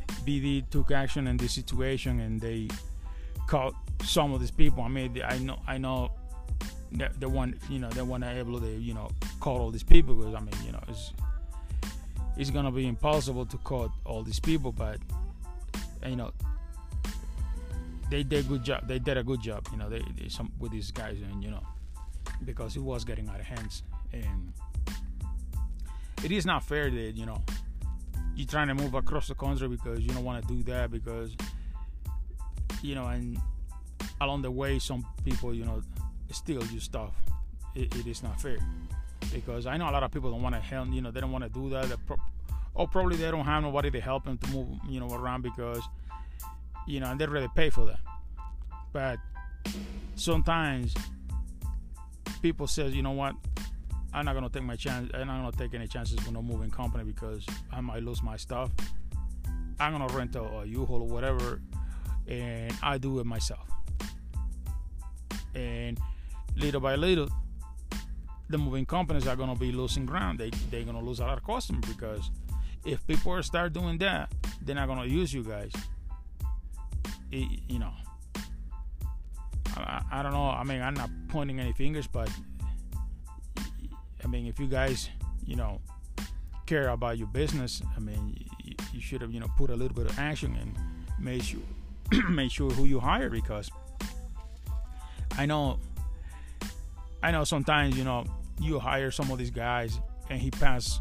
nccbd 0.07 0.69
took 0.69 0.91
action 0.91 1.27
in 1.27 1.37
this 1.37 1.53
situation 1.53 2.19
and 2.19 2.41
they 2.41 2.67
caught 3.47 3.75
some 4.03 4.33
of 4.33 4.39
these 4.39 4.51
people. 4.51 4.83
I 4.83 4.87
mean 4.87 5.21
i 5.23 5.37
know 5.37 5.59
i 5.67 5.77
know 5.77 6.11
they 6.91 7.25
want 7.25 7.55
you 7.69 7.79
know 7.79 7.89
they 7.89 8.01
want 8.01 8.23
to 8.23 8.29
able 8.29 8.59
to 8.59 8.67
you 8.67 8.93
know 8.93 9.09
call 9.39 9.59
all 9.59 9.71
these 9.71 9.83
people 9.83 10.15
because 10.15 10.33
I 10.33 10.39
mean 10.39 10.55
you 10.65 10.71
know 10.71 10.81
it's 10.87 11.13
it's 12.37 12.49
gonna 12.49 12.71
be 12.71 12.87
impossible 12.87 13.45
to 13.45 13.57
call 13.57 13.91
all 14.05 14.23
these 14.23 14.39
people 14.39 14.71
but 14.71 14.97
you 16.05 16.15
know 16.15 16.31
they 18.09 18.21
did 18.21 18.45
a 18.45 18.47
good 18.47 18.63
job. 18.63 18.87
They 18.87 18.99
did 18.99 19.17
a 19.17 19.23
good 19.23 19.41
job 19.41 19.67
you 19.71 19.77
know 19.77 19.89
they, 19.89 20.01
they 20.17 20.29
some 20.29 20.51
with 20.59 20.71
these 20.71 20.91
guys 20.91 21.17
and 21.21 21.43
you 21.43 21.51
know 21.51 21.63
because 22.43 22.75
it 22.75 22.81
was 22.81 23.03
getting 23.03 23.27
out 23.29 23.39
of 23.39 23.45
hands. 23.45 23.83
And 24.13 24.53
it 26.23 26.31
is 26.31 26.45
not 26.45 26.63
fair 26.63 26.89
that 26.89 27.11
you 27.15 27.25
know 27.25 27.41
you're 28.35 28.47
trying 28.47 28.67
to 28.67 28.75
move 28.75 28.93
across 28.93 29.27
the 29.27 29.35
country 29.35 29.67
because 29.67 29.99
you 29.99 30.09
don't 30.09 30.23
want 30.23 30.45
to 30.45 30.53
do 30.53 30.63
that 30.63 30.91
because 30.91 31.35
you 32.81 32.95
know 32.95 33.07
and 33.07 33.37
along 34.21 34.41
the 34.41 34.51
way 34.51 34.77
some 34.79 35.05
people 35.23 35.53
you 35.53 35.65
know 35.65 35.81
steal 36.31 36.63
your 36.65 36.81
stuff. 36.81 37.13
It, 37.75 37.93
it 37.95 38.07
is 38.07 38.23
not 38.23 38.39
fair 38.39 38.57
because 39.33 39.65
I 39.65 39.77
know 39.77 39.89
a 39.89 39.91
lot 39.91 40.03
of 40.03 40.11
people 40.11 40.31
don't 40.31 40.41
want 40.41 40.55
to 40.55 40.61
help. 40.61 40.89
You 40.91 41.01
know, 41.01 41.11
they 41.11 41.19
don't 41.19 41.31
want 41.31 41.43
to 41.43 41.49
do 41.49 41.69
that. 41.69 41.87
Pro- 42.05 42.17
or 42.73 42.87
probably 42.87 43.17
they 43.17 43.31
don't 43.31 43.45
have 43.45 43.63
nobody 43.63 43.89
to 43.91 44.01
help 44.01 44.25
them 44.25 44.37
to 44.37 44.51
move, 44.51 44.67
you 44.89 44.99
know, 44.99 45.09
around 45.13 45.41
because, 45.41 45.81
you 46.87 46.99
know, 46.99 47.11
and 47.11 47.19
they 47.19 47.25
really 47.25 47.47
pay 47.55 47.69
for 47.69 47.85
that. 47.85 47.99
But 48.91 49.17
sometimes 50.15 50.93
people 52.41 52.67
says, 52.67 52.93
you 52.93 53.01
know 53.01 53.11
what, 53.11 53.35
I'm 54.15 54.23
not 54.23 54.33
gonna 54.33 54.49
take 54.49 54.63
my 54.63 54.77
chance. 54.77 55.11
I'm 55.13 55.27
not 55.27 55.41
gonna 55.41 55.51
take 55.51 55.73
any 55.73 55.87
chances 55.87 56.15
with 56.15 56.31
no 56.31 56.41
moving 56.41 56.71
company 56.71 57.03
because 57.03 57.45
I 57.69 57.81
might 57.81 58.01
lose 58.01 58.23
my 58.23 58.37
stuff. 58.37 58.71
I'm 59.77 59.91
gonna 59.91 60.07
rent 60.07 60.37
a, 60.37 60.41
a 60.41 60.65
U-Haul 60.65 61.01
or 61.01 61.07
whatever, 61.07 61.59
and 62.25 62.73
I 62.81 62.97
do 62.97 63.19
it 63.19 63.25
myself. 63.25 63.67
And 65.53 65.99
little 66.55 66.79
by 66.79 66.95
little, 66.95 67.27
the 68.47 68.57
moving 68.57 68.85
companies 68.85 69.27
are 69.27 69.35
gonna 69.35 69.53
be 69.53 69.73
losing 69.73 70.05
ground. 70.05 70.39
They 70.39 70.49
they're 70.71 70.83
gonna 70.83 71.03
lose 71.03 71.19
a 71.19 71.25
lot 71.25 71.37
of 71.37 71.43
customers 71.43 71.83
because 71.85 72.31
if 72.85 73.05
people 73.07 73.43
start 73.43 73.73
doing 73.73 73.97
that, 73.97 74.31
they're 74.61 74.75
not 74.75 74.87
gonna 74.87 75.07
use 75.07 75.33
you 75.33 75.43
guys. 75.43 75.73
It, 77.33 77.59
you 77.67 77.79
know, 77.79 77.91
I, 79.75 80.03
I 80.09 80.23
don't 80.23 80.31
know. 80.31 80.51
I 80.51 80.63
mean, 80.63 80.81
I'm 80.81 80.93
not 80.93 81.09
pointing 81.27 81.59
any 81.59 81.73
fingers, 81.73 82.07
but 82.07 82.29
I 84.25 84.27
mean, 84.27 84.47
if 84.47 84.59
you 84.59 84.65
guys, 84.65 85.09
you 85.45 85.55
know, 85.55 85.79
care 86.65 86.89
about 86.89 87.19
your 87.19 87.27
business, 87.27 87.83
I 87.95 87.99
mean, 87.99 88.35
you, 88.63 88.73
you 88.91 88.99
should 88.99 89.21
have, 89.21 89.31
you 89.31 89.39
know, 89.39 89.47
put 89.55 89.69
a 89.69 89.75
little 89.75 89.95
bit 89.95 90.09
of 90.09 90.17
action 90.17 90.57
and 90.59 90.75
make 91.19 91.43
sure 91.43 91.61
make 92.29 92.51
sure 92.51 92.71
who 92.71 92.85
you 92.85 92.99
hire 92.99 93.29
because 93.29 93.69
I 95.37 95.45
know 95.45 95.79
I 97.21 97.31
know 97.31 97.43
sometimes 97.43 97.97
you 97.97 98.03
know 98.03 98.25
you 98.59 98.79
hire 98.79 99.11
some 99.11 99.31
of 99.31 99.37
these 99.37 99.49
guys 99.49 99.99
and 100.29 100.39
he 100.39 100.51
pass 100.51 100.99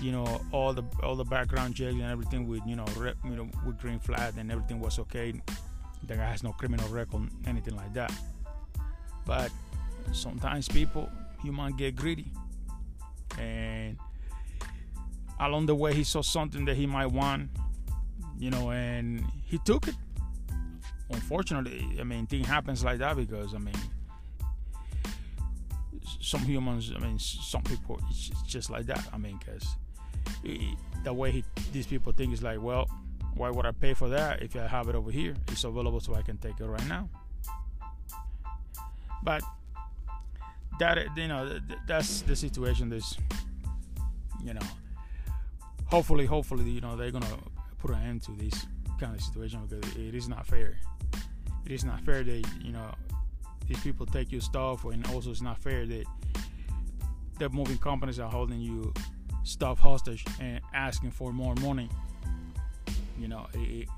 you 0.00 0.12
know 0.12 0.40
all 0.52 0.72
the 0.72 0.84
all 1.02 1.16
the 1.16 1.24
background 1.24 1.74
checks 1.74 1.94
and 1.94 2.02
everything 2.02 2.46
with 2.46 2.62
you 2.66 2.76
know 2.76 2.86
re, 2.96 3.12
you 3.24 3.36
know 3.36 3.48
with 3.66 3.78
green 3.78 3.98
flag 3.98 4.34
and 4.38 4.50
everything 4.50 4.80
was 4.80 4.98
okay. 4.98 5.32
The 6.04 6.16
guy 6.16 6.30
has 6.30 6.42
no 6.42 6.52
criminal 6.52 6.88
record, 6.88 7.28
anything 7.46 7.76
like 7.76 7.92
that. 7.94 8.12
But 9.26 9.50
sometimes 10.12 10.68
people 10.68 11.10
human 11.42 11.76
get 11.76 11.96
greedy, 11.96 12.32
along 15.40 15.66
the 15.66 15.74
way 15.74 15.94
he 15.94 16.04
saw 16.04 16.22
something 16.22 16.64
that 16.64 16.76
he 16.76 16.86
might 16.86 17.06
want, 17.06 17.50
you 18.38 18.50
know, 18.50 18.70
and 18.70 19.24
he 19.44 19.58
took 19.58 19.88
it. 19.88 19.96
Unfortunately, 21.10 21.96
I 21.98 22.04
mean, 22.04 22.26
thing 22.26 22.44
happens 22.44 22.84
like 22.84 22.98
that 22.98 23.16
because 23.16 23.54
I 23.54 23.58
mean 23.58 23.74
some 26.20 26.40
humans, 26.40 26.92
I 26.94 26.98
mean, 26.98 27.18
some 27.18 27.62
people, 27.62 28.00
it's 28.10 28.30
just 28.46 28.70
like 28.70 28.86
that. 28.86 29.04
I 29.12 29.18
mean, 29.18 29.38
because 29.38 29.76
the 31.04 31.12
way 31.12 31.30
he, 31.30 31.44
these 31.72 31.86
people 31.86 32.12
think 32.12 32.32
is 32.32 32.42
like, 32.42 32.60
well, 32.60 32.88
why 33.34 33.50
would 33.50 33.66
I 33.66 33.72
pay 33.72 33.94
for 33.94 34.08
that 34.08 34.42
if 34.42 34.56
I 34.56 34.66
have 34.66 34.88
it 34.88 34.94
over 34.94 35.10
here? 35.10 35.34
It's 35.48 35.64
available 35.64 36.00
so 36.00 36.14
I 36.14 36.22
can 36.22 36.38
take 36.38 36.60
it 36.60 36.66
right 36.66 36.86
now. 36.88 37.08
But 39.22 39.42
that, 40.78 40.98
you 41.16 41.28
know, 41.28 41.58
that's 41.86 42.22
the 42.22 42.36
situation. 42.36 42.88
This, 42.88 43.16
you 44.42 44.54
know, 44.54 44.66
hopefully, 45.88 46.26
hopefully, 46.26 46.68
you 46.70 46.80
know, 46.80 46.96
they're 46.96 47.10
gonna 47.10 47.38
put 47.78 47.90
an 47.90 48.02
end 48.02 48.22
to 48.22 48.32
this 48.32 48.66
kind 48.98 49.14
of 49.14 49.20
situation 49.20 49.60
because 49.68 49.96
it 49.96 50.14
is 50.14 50.28
not 50.28 50.46
fair. 50.46 50.78
It 51.66 51.72
is 51.72 51.84
not 51.84 52.00
fair 52.02 52.22
that 52.22 52.44
you 52.62 52.72
know 52.72 52.94
these 53.66 53.80
people 53.80 54.06
take 54.06 54.32
your 54.32 54.40
stuff, 54.40 54.84
and 54.84 55.06
also 55.08 55.30
it's 55.30 55.42
not 55.42 55.58
fair 55.58 55.86
that 55.86 56.04
the 57.38 57.48
moving 57.50 57.78
companies 57.78 58.18
are 58.18 58.30
holding 58.30 58.60
you 58.60 58.92
stuff 59.44 59.78
hostage 59.78 60.24
and 60.40 60.60
asking 60.74 61.10
for 61.10 61.32
more 61.32 61.54
money. 61.56 61.88
You 63.18 63.28
know, 63.28 63.46
it, 63.54 63.58
it, 63.58 63.88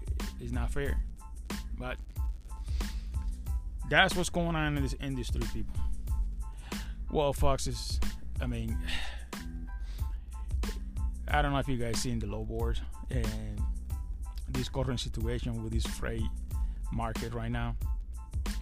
it's 0.41 0.53
not 0.53 0.71
fair. 0.71 0.99
But 1.79 1.97
that's 3.89 4.15
what's 4.15 4.31
going 4.31 4.55
on 4.55 4.77
in 4.77 4.83
this 4.83 4.95
industry, 5.01 5.41
people. 5.53 5.75
Well, 7.11 7.33
Foxes, 7.33 7.99
I 8.41 8.47
mean, 8.47 8.79
I 11.33 11.43
don't 11.43 11.53
know 11.53 11.59
if 11.59 11.69
you 11.69 11.77
guys 11.77 11.99
seen 11.99 12.19
the 12.19 12.27
low 12.27 12.45
board 12.45 12.81
and 13.11 13.61
this 14.49 14.69
current 14.69 14.99
situation 14.99 15.63
with 15.63 15.73
this 15.73 15.87
freight 15.87 16.23
market 16.93 17.33
right 17.33 17.51
now. 17.51 17.77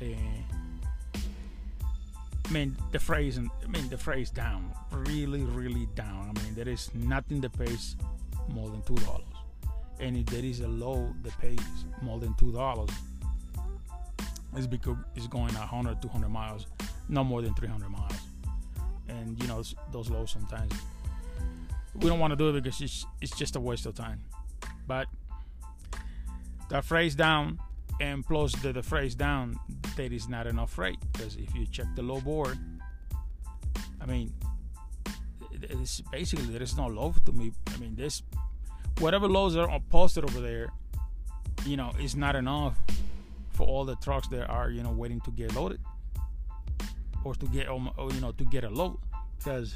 And 0.00 0.44
I 2.46 2.50
mean, 2.50 2.76
the 2.92 2.98
phrase, 2.98 3.38
I 3.38 3.66
mean, 3.68 3.88
the 3.88 3.96
phrase 3.96 4.30
down, 4.30 4.70
really, 4.90 5.42
really 5.42 5.88
down. 5.94 6.34
I 6.36 6.42
mean, 6.42 6.54
there 6.54 6.68
is 6.68 6.90
nothing 6.94 7.40
that 7.40 7.58
pays 7.58 7.96
more 8.48 8.68
than 8.68 8.82
two 8.82 8.96
dollars, 9.04 9.24
and 10.00 10.16
if 10.16 10.26
there 10.26 10.44
is 10.44 10.60
a 10.60 10.68
low 10.68 11.14
that 11.22 11.38
pays 11.38 11.60
more 12.02 12.18
than 12.18 12.34
two 12.34 12.52
dollars, 12.52 12.90
it's 14.56 14.66
because 14.66 14.96
it's 15.14 15.26
going 15.26 15.54
100, 15.54 16.00
200 16.00 16.28
miles, 16.28 16.66
no 17.08 17.24
more 17.24 17.42
than 17.42 17.54
300 17.54 17.88
miles. 17.88 18.12
And 19.08 19.40
you 19.42 19.48
know 19.48 19.62
those 19.92 20.10
lows 20.10 20.30
sometimes 20.30 20.72
we 22.00 22.08
don't 22.08 22.18
want 22.18 22.32
to 22.32 22.36
do 22.36 22.48
it 22.48 22.62
because 22.62 22.80
it's 22.80 23.06
it's 23.20 23.36
just 23.36 23.56
a 23.56 23.60
waste 23.60 23.86
of 23.86 23.94
time. 23.94 24.20
But 24.86 25.06
the 26.70 26.82
phrase 26.82 27.14
down 27.14 27.58
and 28.00 28.24
plus 28.24 28.52
the, 28.62 28.72
the 28.72 28.82
freight 28.82 29.16
down, 29.16 29.58
there 29.96 30.12
is 30.12 30.28
not 30.28 30.46
enough 30.46 30.72
freight 30.72 30.98
because 31.12 31.36
if 31.36 31.54
you 31.54 31.66
check 31.66 31.86
the 31.96 32.02
low 32.02 32.20
board, 32.20 32.58
I 34.00 34.06
mean, 34.06 34.32
it's 35.52 36.00
basically 36.12 36.46
there 36.46 36.62
is 36.62 36.76
no 36.76 36.86
low 36.86 37.14
to 37.26 37.32
me. 37.32 37.52
I 37.74 37.76
mean, 37.78 37.94
this 37.96 38.22
whatever 39.00 39.26
loads 39.28 39.56
are 39.56 39.68
posted 39.90 40.24
over 40.24 40.40
there, 40.40 40.68
you 41.66 41.76
know, 41.76 41.92
is 42.00 42.14
not 42.14 42.36
enough 42.36 42.78
for 43.52 43.66
all 43.66 43.84
the 43.84 43.96
trucks 43.96 44.28
that 44.28 44.46
are 44.48 44.70
you 44.70 44.82
know 44.82 44.92
waiting 44.92 45.20
to 45.22 45.32
get 45.32 45.52
loaded 45.54 45.80
or 47.24 47.34
to 47.34 47.46
get 47.46 47.68
um, 47.68 47.90
or, 47.98 48.10
you 48.12 48.20
know 48.20 48.30
to 48.32 48.44
get 48.44 48.62
a 48.62 48.70
load 48.70 48.96
because 49.36 49.74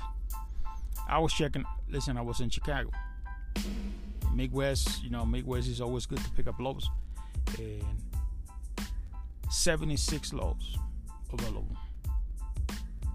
I 1.09 1.19
was 1.19 1.33
checking. 1.33 1.65
Listen, 1.89 2.17
I 2.17 2.23
was 2.23 2.41
in 2.41 2.51
Chicago. 2.51 2.91
Midwest, 4.35 5.03
you 5.05 5.11
know, 5.11 5.27
Midwest 5.27 5.69
is 5.69 5.81
always 5.81 6.07
good 6.07 6.19
to 6.19 6.31
pick 6.31 6.47
up 6.47 6.59
loads, 6.59 6.89
and 7.59 7.85
76 9.51 10.33
loads 10.33 10.79
available. 11.33 11.77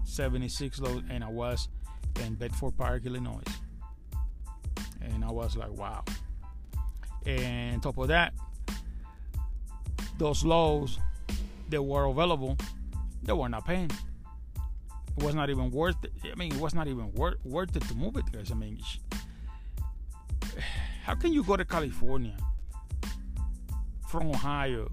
76 0.04 0.80
loads, 0.80 1.04
and 1.10 1.24
I 1.24 1.28
was 1.28 1.68
in 2.24 2.34
Bedford 2.34 2.76
Park, 2.76 3.04
Illinois, 3.04 3.42
and 5.00 5.24
I 5.24 5.30
was 5.30 5.56
like, 5.56 5.72
wow. 5.72 6.04
And 7.26 7.74
on 7.74 7.80
top 7.80 7.98
of 7.98 8.08
that, 8.08 8.32
those 10.18 10.44
loads 10.44 10.98
that 11.68 11.82
were 11.82 12.04
available, 12.04 12.56
they 13.22 13.32
were 13.32 13.48
not 13.48 13.66
paying. 13.66 13.90
It 15.18 15.24
was 15.24 15.34
not 15.34 15.50
even 15.50 15.72
worth 15.72 15.96
it. 16.04 16.12
I 16.30 16.36
mean, 16.36 16.54
it 16.54 16.60
was 16.60 16.74
not 16.74 16.86
even 16.86 17.12
worth, 17.12 17.44
worth 17.44 17.74
it 17.74 17.82
to 17.88 17.94
move 17.96 18.16
it, 18.16 18.30
guys. 18.30 18.52
I 18.52 18.54
mean, 18.54 18.78
how 21.02 21.16
can 21.16 21.32
you 21.32 21.42
go 21.42 21.56
to 21.56 21.64
California 21.64 22.36
from 24.06 24.30
Ohio 24.30 24.92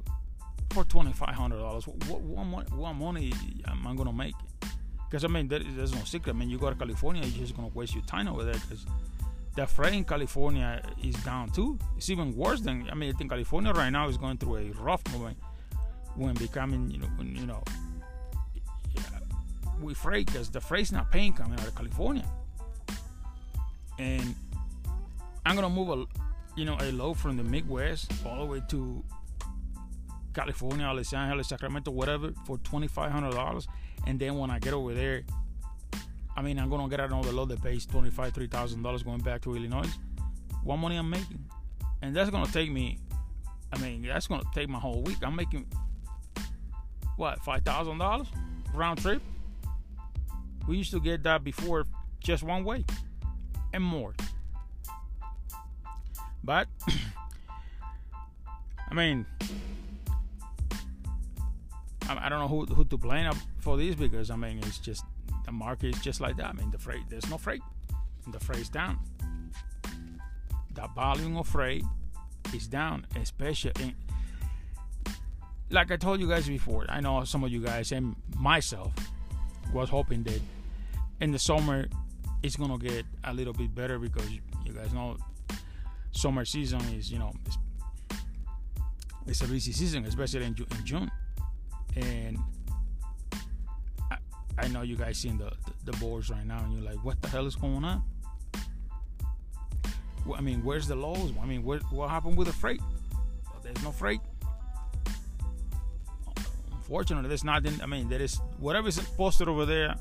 for 0.71 0.83
twenty 0.83 1.13
five 1.13 1.35
hundred 1.35 1.59
dollars? 1.59 1.85
What, 1.85 2.21
what, 2.21 2.95
money 2.95 3.33
am 3.67 3.85
I 3.85 3.93
gonna 3.93 4.11
make? 4.11 4.33
Because 5.07 5.23
I 5.23 5.27
mean, 5.27 5.47
there, 5.47 5.59
there's 5.59 5.93
no 5.93 6.03
secret. 6.05 6.35
I 6.35 6.39
mean, 6.39 6.49
you 6.49 6.57
go 6.57 6.71
to 6.71 6.75
California, 6.75 7.23
you're 7.23 7.45
just 7.45 7.55
gonna 7.55 7.67
waste 7.75 7.93
your 7.93 8.03
time 8.05 8.27
over 8.27 8.43
there 8.43 8.55
because 8.55 8.83
the 9.55 9.67
freight 9.67 9.93
in 9.93 10.05
California 10.05 10.81
is 11.03 11.13
down 11.23 11.49
too. 11.51 11.77
It's 11.97 12.09
even 12.09 12.35
worse 12.35 12.61
than 12.61 12.89
I 12.91 12.95
mean, 12.95 13.13
I 13.13 13.17
think 13.17 13.29
California 13.29 13.73
right 13.73 13.91
now 13.91 14.09
is 14.09 14.17
going 14.17 14.37
through 14.39 14.55
a 14.57 14.71
rough 14.71 15.03
moment 15.13 15.37
when 16.15 16.33
becoming, 16.33 16.89
you 16.89 16.97
know, 16.97 17.09
when 17.15 17.35
you 17.35 17.45
know, 17.45 17.63
with 19.81 19.97
freight 19.97 20.27
because 20.27 20.49
the 20.49 20.61
freight's 20.61 20.91
not 20.91 21.11
paying 21.11 21.33
coming 21.33 21.59
out 21.59 21.67
of 21.67 21.75
California, 21.75 22.25
and 23.99 24.35
I'm 25.45 25.55
gonna 25.55 25.69
move 25.69 25.89
a, 25.89 26.05
you 26.55 26.65
know, 26.65 26.77
a 26.79 26.91
load 26.91 27.15
from 27.15 27.37
the 27.37 27.43
Midwest 27.43 28.11
all 28.25 28.39
the 28.39 28.45
way 28.45 28.61
to 28.69 29.03
California, 30.33 30.85
Los 30.87 31.13
Angeles, 31.13 31.47
Sacramento, 31.49 31.91
whatever, 31.91 32.31
for 32.45 32.57
twenty 32.59 32.87
five 32.87 33.11
hundred 33.11 33.31
dollars, 33.31 33.67
and 34.07 34.19
then 34.19 34.37
when 34.37 34.49
I 34.49 34.59
get 34.59 34.73
over 34.73 34.93
there, 34.93 35.23
I 36.35 36.41
mean, 36.41 36.59
I'm 36.59 36.69
gonna 36.69 36.89
get 36.89 36.99
out 36.99 37.11
another 37.11 37.31
load 37.31 37.49
that 37.49 37.63
pays 37.63 37.85
twenty 37.85 38.09
five, 38.09 38.33
three 38.33 38.47
thousand 38.47 38.81
dollars 38.81 39.03
going 39.03 39.19
back 39.21 39.41
to 39.43 39.55
Illinois. 39.55 39.89
What 40.63 40.77
money 40.77 40.97
I'm 40.97 41.09
making, 41.09 41.45
and 42.01 42.15
that's 42.15 42.29
gonna 42.29 42.51
take 42.51 42.71
me. 42.71 42.97
I 43.71 43.77
mean, 43.79 44.01
that's 44.03 44.27
gonna 44.27 44.43
take 44.53 44.67
my 44.69 44.79
whole 44.79 45.01
week. 45.03 45.17
I'm 45.23 45.35
making 45.35 45.67
what 47.17 47.39
five 47.43 47.63
thousand 47.63 47.97
dollars 47.99 48.27
round 48.73 49.01
trip. 49.01 49.21
We 50.67 50.77
used 50.77 50.91
to 50.91 50.99
get 50.99 51.23
that 51.23 51.43
before 51.43 51.85
just 52.23 52.43
one 52.43 52.63
way 52.63 52.85
and 53.73 53.83
more. 53.83 54.13
But 56.43 56.67
I 58.89 58.93
mean, 58.93 59.25
I, 62.07 62.29
don't 62.29 62.39
know 62.39 62.47
who, 62.47 62.65
who 62.65 62.85
to 62.85 62.97
blame 62.97 63.31
for 63.59 63.77
this 63.77 63.95
because 63.95 64.29
I 64.29 64.35
mean 64.35 64.59
it's 64.59 64.77
just 64.77 65.03
the 65.45 65.51
market 65.51 65.95
is 65.95 66.01
just 66.01 66.21
like 66.21 66.37
that. 66.37 66.45
I 66.45 66.53
mean 66.53 66.71
the 66.71 66.77
freight 66.77 67.03
there's 67.09 67.29
no 67.29 67.37
freight, 67.37 67.61
and 68.25 68.33
the 68.33 68.39
freight's 68.39 68.69
down. 68.69 68.99
The 70.73 70.87
volume 70.95 71.37
of 71.37 71.47
freight 71.47 71.83
is 72.53 72.67
down, 72.67 73.07
especially 73.15 73.71
in, 73.81 73.95
like 75.69 75.91
I 75.91 75.97
told 75.97 76.19
you 76.19 76.27
guys 76.27 76.47
before. 76.47 76.85
I 76.89 76.99
know 76.99 77.23
some 77.23 77.43
of 77.43 77.51
you 77.51 77.61
guys 77.61 77.91
and 77.91 78.15
myself 78.37 78.93
was 79.73 79.89
hoping 79.89 80.23
that 80.23 80.41
in 81.21 81.31
the 81.31 81.39
summer 81.39 81.87
it's 82.43 82.55
gonna 82.55 82.77
get 82.77 83.05
a 83.23 83.33
little 83.33 83.53
bit 83.53 83.73
better 83.73 83.97
because 83.97 84.29
you 84.31 84.41
guys 84.73 84.93
know 84.93 85.17
summer 86.11 86.45
season 86.45 86.79
is 86.97 87.11
you 87.11 87.19
know 87.19 87.33
it's, 87.45 87.57
it's 89.27 89.41
a 89.41 89.47
busy 89.47 89.71
season 89.71 90.05
especially 90.05 90.45
in, 90.45 90.55
in 90.77 90.85
June. 90.85 91.11
And 91.95 92.37
I, 94.11 94.17
I, 94.57 94.67
know 94.67 94.81
you 94.81 94.97
guys 94.97 95.17
seeing 95.17 95.37
the, 95.37 95.45
the, 95.65 95.91
the 95.91 95.97
boards 95.97 96.29
right 96.29 96.45
now 96.45 96.61
and 96.63 96.73
you're 96.73 96.83
like 96.83 97.03
what 97.03 97.21
the 97.21 97.29
hell 97.29 97.45
is 97.45 97.55
going 97.55 97.83
on? 97.83 98.03
Well, 100.25 100.37
I 100.37 100.41
mean 100.41 100.63
where's 100.63 100.87
the 100.87 100.95
lows 100.95 101.31
I 101.41 101.45
mean 101.45 101.63
what, 101.63 101.81
what 101.91 102.09
happened 102.09 102.37
with 102.37 102.47
the 102.47 102.53
freight? 102.53 102.81
Well, 103.45 103.61
there's 103.63 103.81
no 103.83 103.91
freight. 103.91 104.19
Unfortunately 106.71 107.29
there's 107.29 107.43
nothing 107.43 107.79
I 107.81 107.85
mean 107.85 108.09
there 108.09 108.21
is 108.21 108.39
whatever 108.59 108.89
is 108.89 108.99
posted 108.99 109.47
over 109.47 109.65
there 109.65 109.95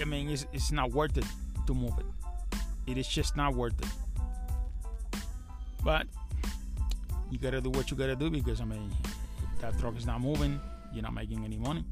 I 0.00 0.04
mean, 0.04 0.28
it's, 0.30 0.46
it's 0.52 0.72
not 0.72 0.92
worth 0.92 1.16
it 1.16 1.24
to 1.66 1.74
move 1.74 1.92
it. 1.98 2.06
It 2.86 2.98
is 2.98 3.06
just 3.06 3.36
not 3.36 3.54
worth 3.54 3.80
it. 3.80 5.20
But 5.84 6.06
you 7.30 7.38
gotta 7.38 7.60
do 7.60 7.70
what 7.70 7.90
you 7.90 7.96
gotta 7.96 8.16
do 8.16 8.30
because 8.30 8.60
I 8.60 8.64
mean, 8.64 8.90
that 9.60 9.78
truck 9.78 9.96
is 9.96 10.06
not 10.06 10.20
moving, 10.20 10.60
you're 10.92 11.02
not 11.02 11.14
making 11.14 11.44
any 11.44 11.58
money. 11.58 11.84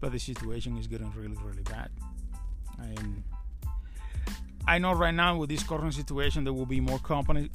But 0.00 0.12
the 0.12 0.18
situation 0.18 0.76
is 0.76 0.86
getting 0.86 1.10
really, 1.16 1.36
really 1.44 1.62
bad. 1.62 1.90
I 2.80 2.86
And 2.86 3.22
I 4.66 4.78
know 4.78 4.92
right 4.92 5.14
now 5.14 5.36
with 5.36 5.48
this 5.48 5.62
current 5.62 5.94
situation, 5.94 6.44
there 6.44 6.52
will 6.52 6.66
be 6.66 6.80
more 6.80 6.98
companies 6.98 7.48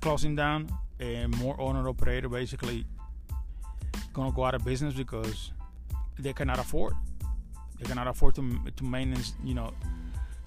closing 0.00 0.36
down 0.36 0.68
and 1.00 1.36
more 1.38 1.58
owner 1.60 1.88
operator 1.88 2.28
basically 2.28 2.84
gonna 4.12 4.32
go 4.32 4.44
out 4.44 4.54
of 4.54 4.64
business 4.64 4.94
because 4.94 5.52
they 6.18 6.32
cannot 6.32 6.58
afford 6.58 6.94
they 7.82 7.88
cannot 7.88 8.06
afford 8.06 8.34
to 8.36 8.58
to 8.76 8.84
maintenance, 8.84 9.34
you 9.42 9.54
know, 9.54 9.72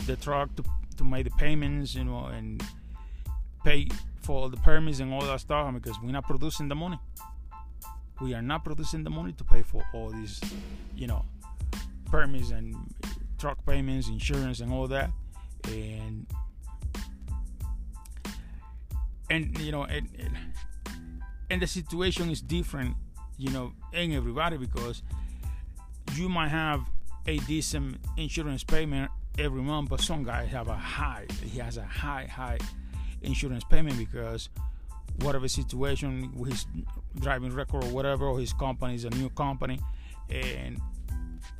the 0.05 0.15
truck 0.15 0.55
to 0.55 0.63
to 0.97 1.03
make 1.03 1.25
the 1.25 1.31
payments, 1.31 1.93
you 1.95 2.05
know, 2.05 2.25
and 2.27 2.63
pay 3.63 3.87
for 4.21 4.49
the 4.49 4.57
permits 4.57 4.99
and 4.99 5.13
all 5.13 5.21
that 5.21 5.39
stuff 5.41 5.73
because 5.73 5.97
we're 6.01 6.11
not 6.11 6.25
producing 6.25 6.69
the 6.69 6.75
money. 6.75 6.97
We 8.21 8.33
are 8.33 8.41
not 8.41 8.63
producing 8.63 9.03
the 9.03 9.09
money 9.09 9.33
to 9.33 9.43
pay 9.43 9.61
for 9.61 9.83
all 9.93 10.09
these, 10.09 10.39
you 10.95 11.07
know, 11.07 11.25
permits 12.05 12.51
and 12.51 12.73
truck 13.37 13.57
payments, 13.65 14.07
insurance, 14.07 14.61
and 14.61 14.71
all 14.71 14.87
that, 14.87 15.11
and 15.67 16.25
and 19.29 19.59
you 19.59 19.73
know, 19.73 19.83
and, 19.83 20.07
and 21.49 21.61
the 21.61 21.67
situation 21.67 22.29
is 22.29 22.41
different, 22.41 22.95
you 23.37 23.51
know, 23.51 23.73
in 23.91 24.13
everybody 24.13 24.55
because 24.55 25.03
you 26.13 26.29
might 26.29 26.49
have 26.49 26.85
a 27.27 27.37
decent 27.39 27.97
insurance 28.17 28.63
payment 28.63 29.11
every 29.39 29.61
month, 29.61 29.89
but 29.89 30.01
some 30.01 30.23
guys 30.23 30.49
have 30.49 30.67
a 30.67 30.75
high. 30.75 31.25
He 31.43 31.59
has 31.59 31.77
a 31.77 31.83
high, 31.83 32.25
high 32.25 32.57
insurance 33.21 33.63
payment 33.63 33.97
because 33.97 34.49
whatever 35.21 35.47
situation 35.47 36.31
his 36.45 36.65
driving 37.19 37.53
record 37.53 37.83
or 37.83 37.89
whatever, 37.89 38.27
or 38.27 38.39
his 38.39 38.53
company 38.53 38.95
is 38.95 39.05
a 39.05 39.09
new 39.11 39.29
company, 39.29 39.79
and 40.29 40.79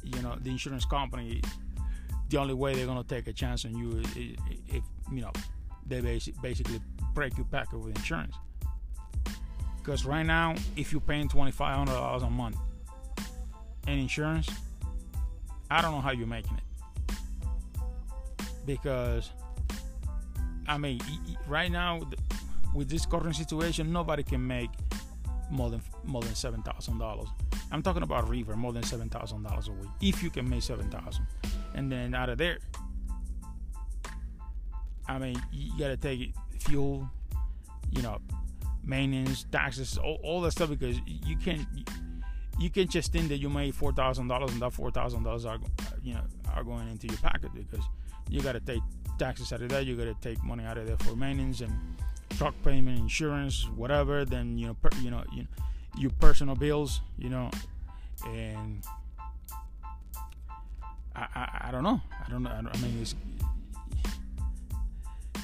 you 0.03 0.21
know 0.21 0.35
the 0.41 0.49
insurance 0.49 0.85
company, 0.85 1.41
the 2.29 2.37
only 2.37 2.53
way 2.53 2.73
they're 2.75 2.85
gonna 2.85 3.03
take 3.03 3.27
a 3.27 3.33
chance 3.33 3.65
on 3.65 3.75
you 3.75 3.99
is 3.99 4.07
if 4.67 4.83
you 5.11 5.21
know 5.21 5.31
they 5.87 6.01
basically 6.41 6.79
break 7.13 7.37
your 7.37 7.45
packet 7.45 7.79
with 7.79 7.95
insurance. 7.95 8.35
Because 9.77 10.03
right 10.03 10.25
now, 10.25 10.55
if 10.75 10.91
you're 10.91 11.01
paying 11.01 11.29
twenty 11.29 11.51
five 11.51 11.75
hundred 11.75 11.93
dollars 11.93 12.23
a 12.23 12.29
month 12.29 12.57
in 13.87 13.99
insurance, 13.99 14.49
I 15.69 15.81
don't 15.81 15.91
know 15.91 16.01
how 16.01 16.11
you're 16.11 16.27
making 16.27 16.57
it 16.57 16.63
because 18.65 19.31
I 20.67 20.77
mean, 20.77 20.99
right 21.47 21.71
now 21.71 22.01
with 22.73 22.89
this 22.89 23.05
current 23.05 23.35
situation, 23.35 23.91
nobody 23.91 24.23
can 24.23 24.45
make 24.45 24.69
more 25.49 25.69
than 25.69 25.81
more 26.03 26.21
than 26.21 26.35
seven 26.35 26.61
thousand 26.63 26.97
dollars. 26.97 27.27
I'm 27.71 27.81
talking 27.81 28.03
about 28.03 28.27
River, 28.29 28.55
more 28.55 28.73
than 28.73 28.83
seven 28.83 29.09
thousand 29.09 29.43
dollars 29.43 29.67
a 29.67 29.71
week. 29.71 29.89
If 30.01 30.23
you 30.23 30.29
can 30.29 30.49
make 30.49 30.63
seven 30.63 30.89
thousand, 30.89 31.27
and 31.73 31.91
then 31.91 32.15
out 32.15 32.29
of 32.29 32.37
there, 32.37 32.59
I 35.07 35.19
mean, 35.19 35.41
you 35.51 35.77
gotta 35.77 35.97
take 35.97 36.33
fuel, 36.59 37.07
you 37.91 38.01
know, 38.01 38.19
maintenance, 38.83 39.45
taxes, 39.51 39.97
all, 39.97 40.19
all 40.23 40.41
that 40.41 40.51
stuff 40.51 40.69
because 40.69 40.99
you 41.05 41.37
can't 41.37 41.67
you 42.59 42.69
can 42.69 42.87
just 42.87 43.11
think 43.11 43.29
that 43.29 43.37
you 43.37 43.49
made 43.49 43.75
four 43.75 43.91
thousand 43.91 44.27
dollars 44.27 44.51
and 44.51 44.61
that 44.61 44.71
four 44.71 44.91
thousand 44.91 45.23
dollars 45.23 45.45
are 45.45 45.57
you 46.03 46.13
know 46.13 46.21
are 46.53 46.63
going 46.63 46.87
into 46.89 47.07
your 47.07 47.17
pocket 47.17 47.51
because 47.53 47.83
you 48.29 48.41
got 48.41 48.53
to 48.53 48.59
take 48.59 48.81
taxes 49.19 49.51
out 49.53 49.61
of 49.61 49.69
that 49.69 49.85
you 49.85 49.95
got 49.95 50.05
to 50.05 50.15
take 50.21 50.41
money 50.43 50.63
out 50.63 50.77
of 50.77 50.87
there 50.87 50.97
for 50.97 51.15
maintenance 51.15 51.61
and 51.61 51.73
truck 52.31 52.53
payment 52.63 52.99
insurance 52.99 53.67
whatever 53.75 54.25
then 54.25 54.57
you 54.57 54.67
know 54.67 54.73
per, 54.75 54.89
you 55.01 55.09
know 55.09 55.23
you 55.33 55.47
your 55.97 56.11
personal 56.19 56.55
bills 56.55 57.01
you 57.17 57.29
know 57.29 57.49
and 58.27 58.83
I, 61.15 61.27
I, 61.33 61.65
I 61.67 61.71
don't 61.71 61.83
know 61.83 62.01
I 62.25 62.29
don't 62.29 62.43
know 62.43 62.49
I, 62.49 62.57
I 62.57 62.77
mean 62.81 62.99
it's 63.01 63.15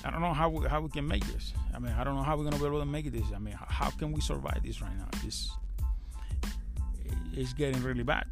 I 0.04 0.10
don't 0.10 0.22
know 0.22 0.34
how 0.34 0.50
we, 0.50 0.68
how 0.68 0.82
we 0.82 0.90
can 0.90 1.08
make 1.08 1.24
this. 1.28 1.54
I 1.76 1.80
mean, 1.80 1.94
I 1.94 2.04
don't 2.04 2.16
know 2.16 2.24
how 2.24 2.36
we're 2.36 2.44
gonna 2.44 2.58
be 2.58 2.66
able 2.66 2.80
to 2.80 2.86
make 2.86 3.12
this. 3.12 3.26
I 3.36 3.38
mean, 3.38 3.56
how 3.56 3.92
can 3.92 4.12
we 4.12 4.20
survive 4.20 4.62
this 4.64 4.82
right 4.82 4.98
now? 4.98 5.08
This 5.24 5.52
it's 7.34 7.54
getting 7.54 7.82
really 7.84 8.04
bad. 8.04 8.26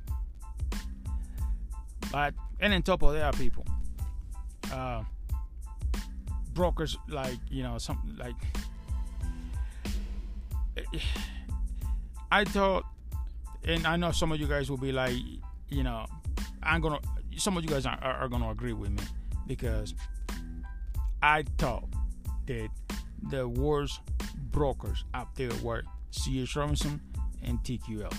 But 2.12 2.34
and 2.60 2.74
on 2.74 2.82
top 2.82 3.04
of 3.04 3.14
that, 3.14 3.38
people, 3.38 3.66
uh, 4.74 5.04
brokers 6.54 6.98
like 7.08 7.38
you 7.50 7.64
know 7.64 7.78
some 7.78 8.18
like 8.20 8.36
I 12.32 12.44
thought, 12.46 12.86
and 13.64 13.86
I 13.88 13.96
know 13.96 14.12
some 14.12 14.32
of 14.32 14.40
you 14.40 14.48
guys 14.48 14.70
will 14.70 14.78
be 14.78 14.92
like, 14.92 15.16
you 15.70 15.84
know, 15.84 16.06
I'm 16.62 16.82
gonna. 16.82 17.00
Some 17.38 17.58
of 17.58 17.64
you 17.64 17.70
guys 17.70 17.86
are, 17.86 17.98
are 18.02 18.28
gonna 18.28 18.50
agree 18.50 18.74
with 18.74 18.92
me 18.92 19.04
because 19.48 19.94
I 21.22 21.44
thought 21.58 21.86
that 22.48 22.70
the 23.30 23.48
worst 23.48 24.02
brokers 24.52 25.04
out 25.14 25.36
there 25.36 25.52
were 25.64 25.84
C.H. 26.12 26.56
Robinson 26.56 27.02
and 27.44 27.60
TQL. 27.60 28.14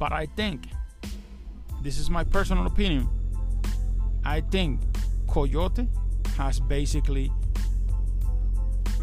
But 0.00 0.12
I 0.12 0.26
think, 0.34 0.66
this 1.82 1.98
is 1.98 2.08
my 2.08 2.24
personal 2.24 2.66
opinion, 2.66 3.06
I 4.24 4.40
think 4.40 4.80
Coyote 5.28 5.86
has 6.38 6.58
basically, 6.58 7.30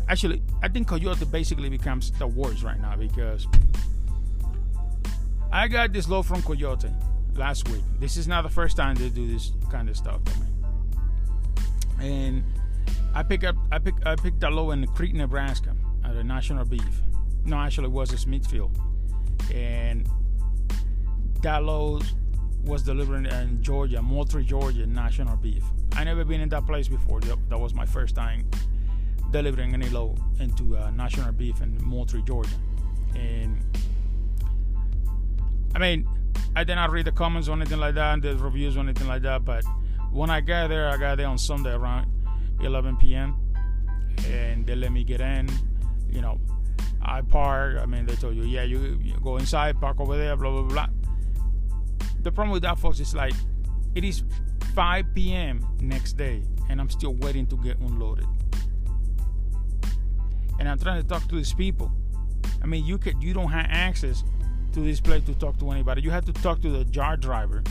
actually, 0.09 0.41
I 0.63 0.67
think 0.69 0.87
Coyote 0.87 1.23
basically 1.25 1.69
becomes 1.69 2.09
the 2.11 2.25
worst 2.25 2.63
right 2.63 2.81
now 2.81 2.95
because 2.95 3.47
I 5.51 5.67
got 5.67 5.93
this 5.93 6.09
low 6.09 6.23
from 6.23 6.41
Coyote 6.41 6.89
last 7.35 7.69
week. 7.69 7.83
This 7.99 8.17
is 8.17 8.27
not 8.27 8.41
the 8.41 8.49
first 8.49 8.75
time 8.75 8.95
they 8.95 9.09
do 9.09 9.31
this 9.31 9.53
kind 9.69 9.89
of 9.89 9.95
stuff 9.95 10.23
to 10.23 10.39
me. 10.39 10.47
And 12.01 12.43
I 13.13 13.21
pick 13.21 13.43
up, 13.43 13.55
I 13.71 13.77
pick, 13.77 13.93
I 14.03 14.15
picked 14.15 14.39
that 14.39 14.51
low 14.51 14.71
in 14.71 14.87
Crete, 14.87 15.13
Nebraska, 15.13 15.75
at 16.03 16.15
a 16.15 16.23
National 16.23 16.65
Beef. 16.65 17.01
No, 17.45 17.57
actually, 17.57 17.85
it 17.85 17.91
was 17.91 18.11
a 18.13 18.17
Smithfield, 18.17 18.77
and 19.53 20.09
that 21.41 21.63
load 21.63 22.03
was 22.63 22.83
delivering 22.83 23.25
in 23.25 23.61
Georgia, 23.61 24.01
Moultrie, 24.01 24.43
Georgia, 24.43 24.85
National 24.85 25.37
Beef. 25.37 25.63
I 25.93 26.03
never 26.03 26.25
been 26.25 26.41
in 26.41 26.49
that 26.49 26.65
place 26.65 26.87
before. 26.87 27.19
That 27.21 27.59
was 27.59 27.73
my 27.73 27.85
first 27.85 28.15
time 28.15 28.45
delivering 29.31 29.73
any 29.73 29.89
load 29.89 30.19
into 30.39 30.77
uh, 30.77 30.89
National 30.91 31.31
Beef 31.31 31.61
in 31.61 31.77
Moultrie, 31.83 32.21
Georgia. 32.23 32.55
And 33.15 33.57
I 35.75 35.79
mean, 35.79 36.07
I 36.55 36.63
did 36.63 36.75
not 36.75 36.91
read 36.91 37.05
the 37.05 37.11
comments 37.11 37.47
or 37.47 37.53
anything 37.53 37.79
like 37.79 37.95
that, 37.95 38.13
and 38.13 38.23
the 38.23 38.35
reviews 38.35 38.77
or 38.77 38.81
anything 38.81 39.07
like 39.07 39.21
that. 39.23 39.45
But 39.45 39.63
when 40.11 40.29
I 40.29 40.41
got 40.41 40.67
there, 40.67 40.89
I 40.89 40.97
got 40.97 41.17
there 41.17 41.27
on 41.27 41.37
Sunday 41.37 41.73
around 41.73 42.11
11 42.61 42.97
p.m. 42.97 43.35
and 44.29 44.65
they 44.65 44.75
let 44.75 44.91
me 44.91 45.03
get 45.03 45.21
in. 45.21 45.49
You 46.09 46.21
know, 46.21 46.39
I 47.01 47.21
park. 47.21 47.77
I 47.81 47.85
mean, 47.85 48.05
they 48.05 48.15
told 48.15 48.35
you, 48.35 48.43
yeah, 48.43 48.63
you, 48.63 48.99
you 49.01 49.15
go 49.21 49.37
inside, 49.37 49.79
park 49.79 49.99
over 49.99 50.17
there, 50.17 50.35
blah 50.35 50.51
blah 50.51 50.63
blah 50.63 50.87
the 52.27 52.31
problem 52.33 52.51
with 52.51 52.63
that, 52.63 52.77
folks, 52.77 52.99
is 52.99 53.15
like 53.15 53.33
it 53.95 54.03
is 54.03 54.23
5 54.75 55.05
p.m. 55.15 55.65
next 55.79 56.17
day, 56.17 56.43
and 56.69 56.81
I'm 56.81 56.89
still 56.89 57.13
waiting 57.13 57.47
to 57.47 57.55
get 57.57 57.79
unloaded. 57.79 58.25
And 60.59 60.67
I'm 60.67 60.77
trying 60.77 61.01
to 61.01 61.07
talk 61.07 61.25
to 61.29 61.35
these 61.35 61.53
people. 61.53 61.89
I 62.61 62.65
mean, 62.65 62.85
you 62.85 62.97
can 62.97 63.21
you 63.21 63.33
don't 63.33 63.49
have 63.49 63.67
access 63.69 64.25
to 64.73 64.81
this 64.81 64.99
place 64.99 65.23
to 65.23 65.35
talk 65.35 65.57
to 65.59 65.71
anybody. 65.71 66.01
You 66.01 66.11
have 66.11 66.25
to 66.25 66.33
talk 66.33 66.61
to 66.63 66.69
the 66.69 66.91
yard 66.91 67.21
driver, 67.21 67.63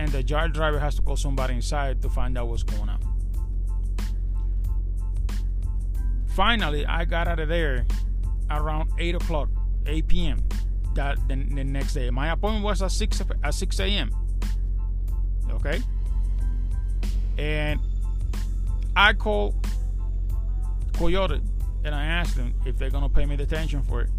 and 0.00 0.10
the 0.10 0.24
yard 0.24 0.52
driver 0.52 0.80
has 0.80 0.96
to 0.96 1.02
call 1.02 1.16
somebody 1.16 1.54
inside 1.54 2.02
to 2.02 2.08
find 2.08 2.36
out 2.36 2.48
what's 2.48 2.64
going 2.64 2.88
on. 2.88 3.00
Finally, 6.34 6.84
I 6.86 7.04
got 7.04 7.28
out 7.28 7.38
of 7.38 7.48
there 7.48 7.86
around 8.50 8.90
8 8.98 9.14
o'clock, 9.14 9.48
8 9.86 10.08
p.m 10.08 10.38
that 10.98 11.16
the, 11.28 11.36
the 11.36 11.64
next 11.64 11.94
day. 11.94 12.10
My 12.10 12.30
appointment 12.32 12.64
was 12.64 12.82
at 12.82 12.90
six 12.90 13.22
at 13.42 13.54
six 13.54 13.80
a.m. 13.80 14.10
Okay, 15.50 15.80
and 17.38 17.80
I 18.94 19.12
called 19.14 19.54
Coyote 20.92 21.40
and 21.84 21.94
I 21.94 22.04
asked 22.04 22.36
them 22.36 22.52
if 22.66 22.76
they're 22.78 22.90
gonna 22.90 23.08
pay 23.08 23.24
me 23.24 23.36
the 23.36 23.44
attention 23.44 23.82
for 23.82 24.02
it. 24.02 24.10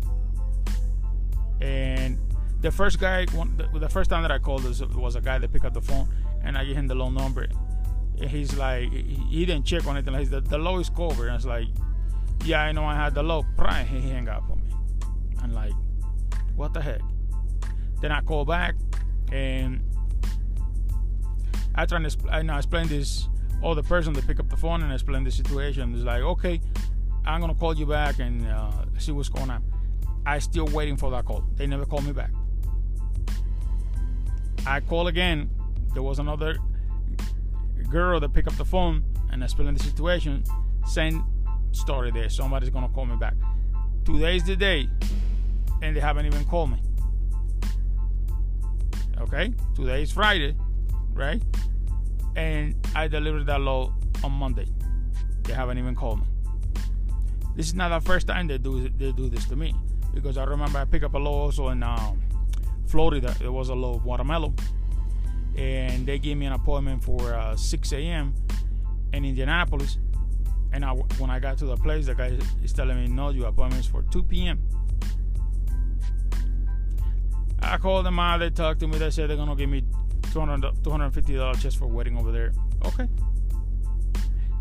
And 1.62 2.18
the 2.62 2.72
first 2.72 3.00
guy, 3.00 3.26
the 3.26 3.90
first 3.90 4.10
time 4.10 4.22
that 4.22 4.32
I 4.32 4.40
called 4.40 4.64
was, 4.64 5.16
a 5.16 5.22
guy 5.22 5.38
that 5.38 5.52
picked 5.52 5.66
up 5.66 5.74
the 5.74 5.82
phone, 5.82 6.08
and 6.44 6.58
I 6.58 6.64
gave 6.64 6.76
him 6.76 6.88
the 6.88 6.96
low 6.96 7.10
number. 7.10 7.48
And 8.20 8.30
he's 8.30 8.58
like, 8.58 8.92
he 8.92 9.46
didn't 9.46 9.66
check 9.66 9.86
on 9.86 9.98
anything. 9.98 10.14
Like 10.14 10.30
the, 10.30 10.42
the 10.42 10.58
low 10.58 10.80
is 10.80 10.90
covered. 10.90 11.24
And 11.24 11.32
I 11.32 11.36
was 11.36 11.46
like, 11.46 11.68
yeah, 12.46 12.62
I 12.62 12.72
know 12.72 12.86
I 12.86 12.96
had 12.96 13.14
the 13.14 13.24
low. 13.24 13.44
Prime, 13.58 13.86
he 13.88 14.10
hung 14.10 14.28
up 14.30 14.50
on 14.50 14.58
me. 14.66 14.74
I'm 15.42 15.54
like, 15.54 15.74
what 16.60 16.74
the 16.74 16.82
heck? 16.82 17.02
Then 18.02 18.12
I 18.12 18.20
call 18.20 18.44
back 18.44 18.76
and 19.32 19.82
I 21.74 21.86
try 21.86 22.04
to 22.04 22.18
I 22.30 22.42
know 22.42 22.58
explain 22.58 22.88
this 22.90 23.30
other 23.64 23.82
person 23.82 24.14
to 24.14 24.22
pick 24.22 24.42
up 24.42 24.50
the 24.50 24.58
phone 24.58 24.84
and 24.84 24.92
explain 24.92 25.24
the 25.24 25.32
situation. 25.32 25.94
It's 25.96 26.04
like, 26.04 26.22
okay, 26.22 26.60
I'm 27.26 27.40
gonna 27.40 27.56
call 27.56 27.76
you 27.76 27.86
back 27.86 28.20
and 28.20 28.46
uh, 28.46 28.72
see 28.98 29.14
what's 29.14 29.30
going 29.30 29.50
on. 29.50 29.64
I 30.26 30.40
still 30.40 30.66
waiting 30.66 30.98
for 30.98 31.10
that 31.12 31.24
call. 31.24 31.46
They 31.56 31.66
never 31.66 31.86
call 31.86 32.02
me 32.02 32.12
back. 32.12 32.32
I 34.68 34.82
call 34.82 35.08
again. 35.08 35.50
There 35.94 36.04
was 36.04 36.20
another 36.20 36.58
girl 37.90 38.20
that 38.20 38.34
picked 38.34 38.50
up 38.50 38.58
the 38.58 38.66
phone 38.66 39.06
and 39.32 39.42
explained 39.44 39.80
the 39.80 39.84
situation. 39.84 40.44
Same 40.86 41.26
story 41.72 42.12
there. 42.12 42.30
Somebody's 42.30 42.70
gonna 42.70 42.90
call 42.90 43.06
me 43.06 43.16
back. 43.16 43.36
Today's 44.04 44.44
the 44.44 44.58
day 44.58 44.90
and 45.82 45.96
they 45.96 46.00
haven't 46.00 46.26
even 46.26 46.44
called 46.46 46.72
me. 46.72 46.82
Okay, 49.22 49.54
today 49.76 50.04
is 50.04 50.12
Friday, 50.12 50.56
right? 51.14 51.42
And 52.36 52.76
I 52.96 53.08
delivered 53.08 53.46
that 53.48 53.60
load 53.60 53.94
on 54.24 54.32
Monday. 54.32 54.66
They 55.44 55.54
haven't 55.54 55.78
even 55.78 55.96
called 55.96 56.22
me. 56.22 56.26
This 57.56 57.68
is 57.68 57.74
not 57.74 57.90
the 57.90 58.06
first 58.06 58.28
time 58.28 58.48
they 58.48 58.58
do 58.58 58.88
they 58.90 59.12
do 59.12 59.30
this 59.30 59.46
to 59.48 59.56
me 59.56 59.76
because 60.14 60.38
I 60.38 60.46
remember 60.46 60.80
I 60.80 60.86
picked 60.86 61.04
up 61.04 61.14
a 61.14 61.18
load 61.18 61.34
also 61.34 61.70
in 61.70 61.84
um, 61.84 62.22
Florida. 62.88 63.36
It 63.44 63.50
was 63.50 63.70
a 63.70 63.76
load 63.76 63.98
of 63.98 64.06
watermelon, 64.06 64.56
and 65.58 66.06
they 66.06 66.20
gave 66.20 66.38
me 66.38 66.46
an 66.46 66.54
appointment 66.54 67.04
for 67.04 67.34
uh, 67.34 67.56
6 67.56 67.92
a.m. 67.94 68.34
in 69.14 69.26
Indianapolis. 69.26 69.98
And 70.72 70.86
I, 70.86 70.92
when 70.94 71.30
I 71.30 71.40
got 71.40 71.58
to 71.58 71.66
the 71.66 71.76
place, 71.76 72.06
the 72.06 72.16
guy 72.16 72.38
is 72.64 72.74
telling 72.74 72.98
me, 73.02 73.08
"No, 73.08 73.30
your 73.32 73.48
appointment 73.48 73.84
is 73.84 73.92
for 73.92 74.04
2 74.04 74.24
p.m." 74.24 74.60
I 77.62 77.78
called 77.78 78.06
them 78.06 78.20
out. 78.20 78.40
They 78.40 78.50
talked 78.50 78.80
to 78.82 78.88
me. 78.88 78.98
They 78.98 79.10
said 79.12 79.30
they're 79.30 79.38
gonna 79.38 79.56
give 79.56 79.70
me 79.70 79.84
200 80.32 80.84
$250 80.84 81.60
just 81.60 81.78
for 81.78 81.88
waiting 81.88 82.18
over 82.18 82.32
there. 82.32 82.54
Okay. 82.86 83.08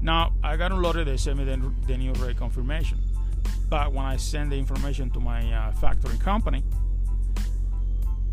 Now 0.01 0.33
I 0.43 0.57
got 0.57 0.73
unloaded. 0.73 1.07
They 1.07 1.17
sent 1.17 1.39
me 1.39 1.45
the, 1.45 1.73
the 1.87 1.97
new 1.97 2.13
rate 2.15 2.37
confirmation. 2.37 2.99
But 3.69 3.93
when 3.93 4.05
I 4.05 4.17
send 4.17 4.53
the 4.53 4.57
information 4.57 5.11
to 5.11 5.21
my 5.21 5.41
uh, 5.53 5.73
factoring 5.73 6.21
company, 6.21 6.65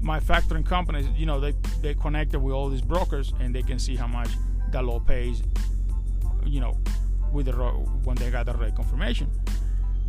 my 0.01 0.19
factoring 0.19 0.65
company, 0.65 1.09
you 1.15 1.25
know, 1.25 1.39
they 1.39 1.53
they 1.81 1.93
connected 1.93 2.39
with 2.39 2.53
all 2.53 2.69
these 2.69 2.81
brokers 2.81 3.33
and 3.39 3.53
they 3.53 3.63
can 3.63 3.79
see 3.79 3.95
how 3.95 4.07
much 4.07 4.29
law 4.73 4.99
pays, 4.99 5.41
you 6.45 6.59
know, 6.59 6.77
with 7.31 7.45
the 7.45 7.53
when 7.53 8.15
they 8.17 8.29
got 8.29 8.45
the 8.45 8.53
rate 8.53 8.75
confirmation. 8.75 9.29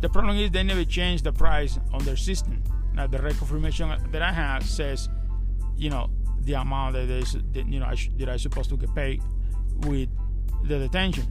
The 0.01 0.09
problem 0.09 0.37
is 0.37 0.51
they 0.51 0.63
never 0.63 0.83
changed 0.83 1.23
the 1.23 1.31
price 1.31 1.79
on 1.93 2.03
their 2.03 2.17
system. 2.17 2.61
Now 2.97 3.05
the 3.05 3.19
rate 3.19 3.37
confirmation 3.37 3.93
that 4.11 4.21
I 4.23 4.31
have 4.31 4.63
says, 4.63 5.07
you 5.75 5.91
know, 5.91 6.09
the 6.39 6.53
amount 6.53 6.95
that 6.95 7.07
is, 7.09 7.37
that, 7.53 7.67
you 7.67 7.79
know, 7.79 7.85
I 7.85 7.93
sh- 7.93 8.09
that 8.17 8.27
I 8.27 8.37
supposed 8.37 8.71
to 8.71 8.77
get 8.77 8.93
paid 8.95 9.21
with 9.85 10.09
the 10.63 10.79
detention. 10.79 11.27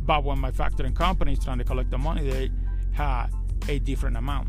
But 0.00 0.24
when 0.24 0.38
my 0.38 0.50
factoring 0.50 0.96
company 0.96 1.34
is 1.34 1.44
trying 1.44 1.58
to 1.58 1.64
collect 1.64 1.90
the 1.90 1.98
money, 1.98 2.28
they 2.30 2.50
had 2.92 3.26
a 3.68 3.78
different 3.78 4.16
amount. 4.16 4.48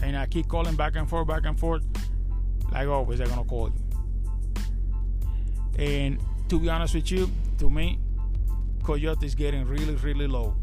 And 0.00 0.16
I 0.16 0.26
keep 0.26 0.48
calling 0.48 0.74
back 0.74 0.96
and 0.96 1.08
forth, 1.08 1.28
back 1.28 1.46
and 1.46 1.58
forth. 1.58 1.84
Like 2.72 2.88
always, 2.88 3.18
they're 3.18 3.28
gonna 3.28 3.44
call 3.44 3.70
you. 3.70 3.76
And 5.78 6.18
to 6.48 6.58
be 6.58 6.68
honest 6.68 6.96
with 6.96 7.08
you, 7.12 7.30
to 7.58 7.70
me, 7.70 8.00
Coyote 8.82 9.24
is 9.26 9.36
getting 9.36 9.64
really, 9.64 9.94
really 9.94 10.26
low. 10.26 10.56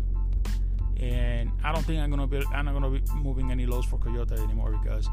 And 1.00 1.52
I 1.64 1.72
don't 1.72 1.84
think 1.86 2.02
I'm 2.02 2.10
gonna 2.10 2.28
be 2.28 2.44
I'm 2.54 2.66
not 2.66 2.74
gonna 2.74 2.90
be 2.90 3.02
moving 3.16 3.52
any 3.52 3.66
lows 3.66 3.86
for 3.86 3.98
Coyote 3.98 4.36
anymore 4.36 4.78
because 4.82 5.10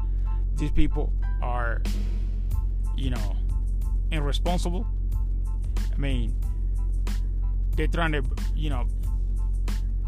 these 0.55 0.71
people 0.71 1.11
are, 1.41 1.81
you 2.95 3.09
know, 3.09 3.35
irresponsible. 4.11 4.85
I 5.93 5.97
mean, 5.97 6.35
they're 7.75 7.87
trying 7.87 8.11
to, 8.11 8.23
you 8.55 8.69
know, 8.69 8.87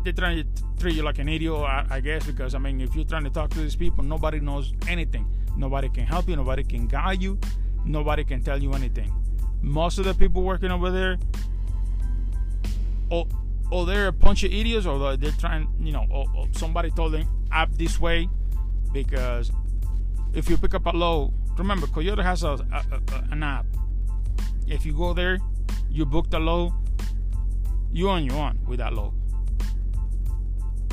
they're 0.03 0.13
trying 0.13 0.43
to 0.43 0.63
treat 0.79 0.95
you 0.95 1.03
like 1.03 1.19
an 1.19 1.29
idiot, 1.29 1.53
I, 1.53 1.85
I 1.89 1.99
guess, 1.99 2.25
because 2.25 2.55
I 2.55 2.59
mean, 2.59 2.81
if 2.81 2.95
you're 2.95 3.05
trying 3.05 3.23
to 3.23 3.29
talk 3.29 3.49
to 3.51 3.59
these 3.59 3.75
people, 3.75 4.03
nobody 4.03 4.39
knows 4.39 4.73
anything. 4.87 5.27
Nobody 5.55 5.89
can 5.89 6.05
help 6.05 6.27
you. 6.27 6.35
Nobody 6.35 6.63
can 6.63 6.87
guide 6.87 7.21
you. 7.21 7.39
Nobody 7.85 8.23
can 8.23 8.43
tell 8.43 8.61
you 8.61 8.73
anything. 8.73 9.13
Most 9.61 9.97
of 9.97 10.05
the 10.05 10.13
people 10.13 10.43
working 10.43 10.71
over 10.71 10.91
there, 10.91 11.17
or, 13.09 13.27
or 13.73 13.87
they're 13.87 14.07
a 14.07 14.11
bunch 14.11 14.43
of 14.43 14.53
idiots, 14.53 14.85
or 14.85 15.17
they're 15.17 15.31
trying, 15.31 15.67
you 15.79 15.91
know, 15.91 16.05
or, 16.11 16.27
or 16.37 16.47
somebody 16.51 16.91
told 16.91 17.11
them 17.11 17.27
act 17.51 17.75
this 17.75 17.99
way, 17.99 18.29
because 18.91 19.51
if 20.35 20.47
you 20.47 20.57
pick 20.57 20.75
up 20.75 20.85
a 20.85 20.91
load, 20.91 21.33
remember 21.57 21.87
Coyote 21.87 22.21
has 22.21 22.43
a, 22.43 22.49
a, 22.49 22.83
a, 22.91 23.31
an 23.31 23.41
app. 23.41 23.65
If 24.67 24.85
you 24.85 24.93
go 24.93 25.15
there, 25.15 25.39
you 25.89 26.05
book 26.05 26.29
the 26.29 26.39
load, 26.39 26.71
you 27.91 28.09
on 28.09 28.25
your 28.25 28.35
own 28.35 28.59
with 28.67 28.77
that 28.77 28.93
load. 28.93 29.13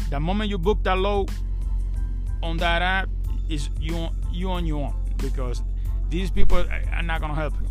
The 0.08 0.18
moment 0.18 0.48
you 0.48 0.56
book 0.56 0.82
that 0.84 0.96
load 0.96 1.30
on 2.42 2.56
that 2.56 2.80
app, 2.80 3.10
is 3.50 3.68
you 3.78 3.94
on, 3.94 4.16
you 4.32 4.50
on 4.50 4.64
your 4.64 4.86
own 4.86 4.94
because 5.18 5.62
these 6.08 6.30
people 6.30 6.64
are 6.92 7.02
not 7.02 7.20
gonna 7.20 7.34
help 7.34 7.52
you. 7.60 7.68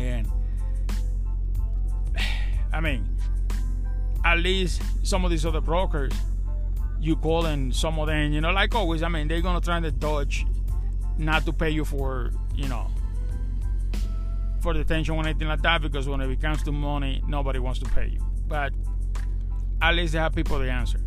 And 0.00 0.26
I 2.72 2.80
mean, 2.80 3.17
at 4.28 4.40
least 4.40 4.82
some 5.02 5.24
of 5.24 5.30
these 5.30 5.46
other 5.46 5.60
brokers, 5.60 6.12
you 7.00 7.16
call 7.16 7.46
and 7.46 7.74
some 7.74 7.98
of 7.98 8.08
them, 8.08 8.32
you 8.32 8.42
know, 8.42 8.50
like 8.50 8.74
always, 8.74 9.02
I 9.02 9.08
mean, 9.08 9.26
they're 9.26 9.40
gonna 9.40 9.60
try 9.60 9.80
to 9.80 9.90
dodge 9.90 10.46
not 11.16 11.46
to 11.46 11.52
pay 11.52 11.70
you 11.70 11.84
for, 11.84 12.32
you 12.54 12.68
know, 12.68 12.88
for 14.60 14.74
detention 14.74 15.14
or 15.14 15.26
anything 15.26 15.48
like 15.48 15.62
that 15.62 15.80
because 15.80 16.06
when 16.08 16.20
it 16.20 16.40
comes 16.42 16.62
to 16.64 16.72
money, 16.72 17.22
nobody 17.26 17.58
wants 17.58 17.78
to 17.80 17.86
pay 17.86 18.08
you. 18.08 18.20
But 18.46 18.74
at 19.80 19.94
least 19.94 20.12
they 20.12 20.18
have 20.18 20.34
people 20.34 20.58
to 20.58 20.70
answer. 20.70 21.00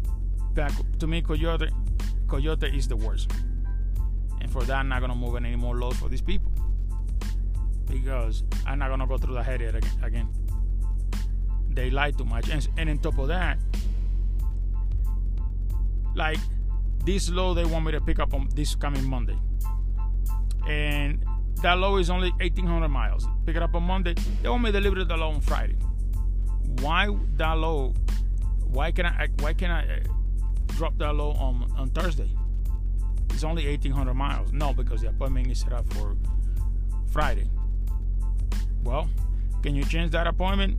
But 0.55 0.73
to 0.99 1.05
me, 1.05 1.21
Coyote, 1.21 1.69
Coyote 2.27 2.75
is 2.75 2.87
the 2.87 2.95
worst. 2.95 3.31
And 4.39 4.51
for 4.51 4.63
that, 4.63 4.77
I'm 4.77 4.89
not 4.89 5.01
gonna 5.01 5.15
move 5.15 5.35
any 5.35 5.55
more 5.55 5.75
loads 5.75 5.97
for 5.97 6.09
these 6.09 6.21
people 6.21 6.51
because 7.87 8.43
I'm 8.65 8.79
not 8.79 8.89
gonna 8.89 9.05
go 9.05 9.19
through 9.19 9.35
the 9.35 9.43
headache 9.43 9.83
again. 10.01 10.27
They 11.73 11.89
lie 11.89 12.11
too 12.11 12.25
much, 12.25 12.49
and, 12.49 12.67
and 12.77 12.89
on 12.89 12.97
top 12.99 13.17
of 13.17 13.27
that, 13.29 13.57
like 16.15 16.39
this 17.05 17.29
load 17.29 17.55
they 17.55 17.65
want 17.65 17.85
me 17.85 17.91
to 17.93 18.01
pick 18.01 18.19
up 18.19 18.33
on 18.33 18.49
this 18.53 18.75
coming 18.75 19.09
Monday, 19.09 19.37
and 20.67 21.23
that 21.61 21.77
load 21.77 21.97
is 21.97 22.09
only 22.09 22.31
1,800 22.31 22.89
miles. 22.89 23.27
Pick 23.45 23.55
it 23.55 23.61
up 23.61 23.75
on 23.75 23.83
Monday. 23.83 24.15
They 24.41 24.49
want 24.49 24.63
me 24.63 24.71
to 24.71 24.79
deliver 24.79 25.03
the 25.03 25.15
load 25.15 25.35
on 25.35 25.41
Friday. 25.41 25.77
Why 26.81 27.07
that 27.37 27.57
load? 27.57 27.95
Why 28.67 28.91
can 28.91 29.05
I? 29.05 29.27
Why 29.39 29.53
can 29.53 29.71
I 29.71 29.83
uh, 29.83 29.99
drop 30.67 30.97
that 30.97 31.13
load 31.13 31.37
on 31.37 31.71
on 31.77 31.89
Thursday? 31.89 32.29
It's 33.29 33.43
only 33.43 33.65
1,800 33.65 34.13
miles. 34.13 34.51
No, 34.51 34.73
because 34.73 35.01
the 35.01 35.09
appointment 35.09 35.49
is 35.49 35.59
set 35.59 35.73
up 35.73 35.91
for 35.93 36.15
Friday. 37.11 37.49
Well, 38.83 39.09
can 39.63 39.75
you 39.75 39.83
change 39.83 40.11
that 40.11 40.27
appointment? 40.27 40.77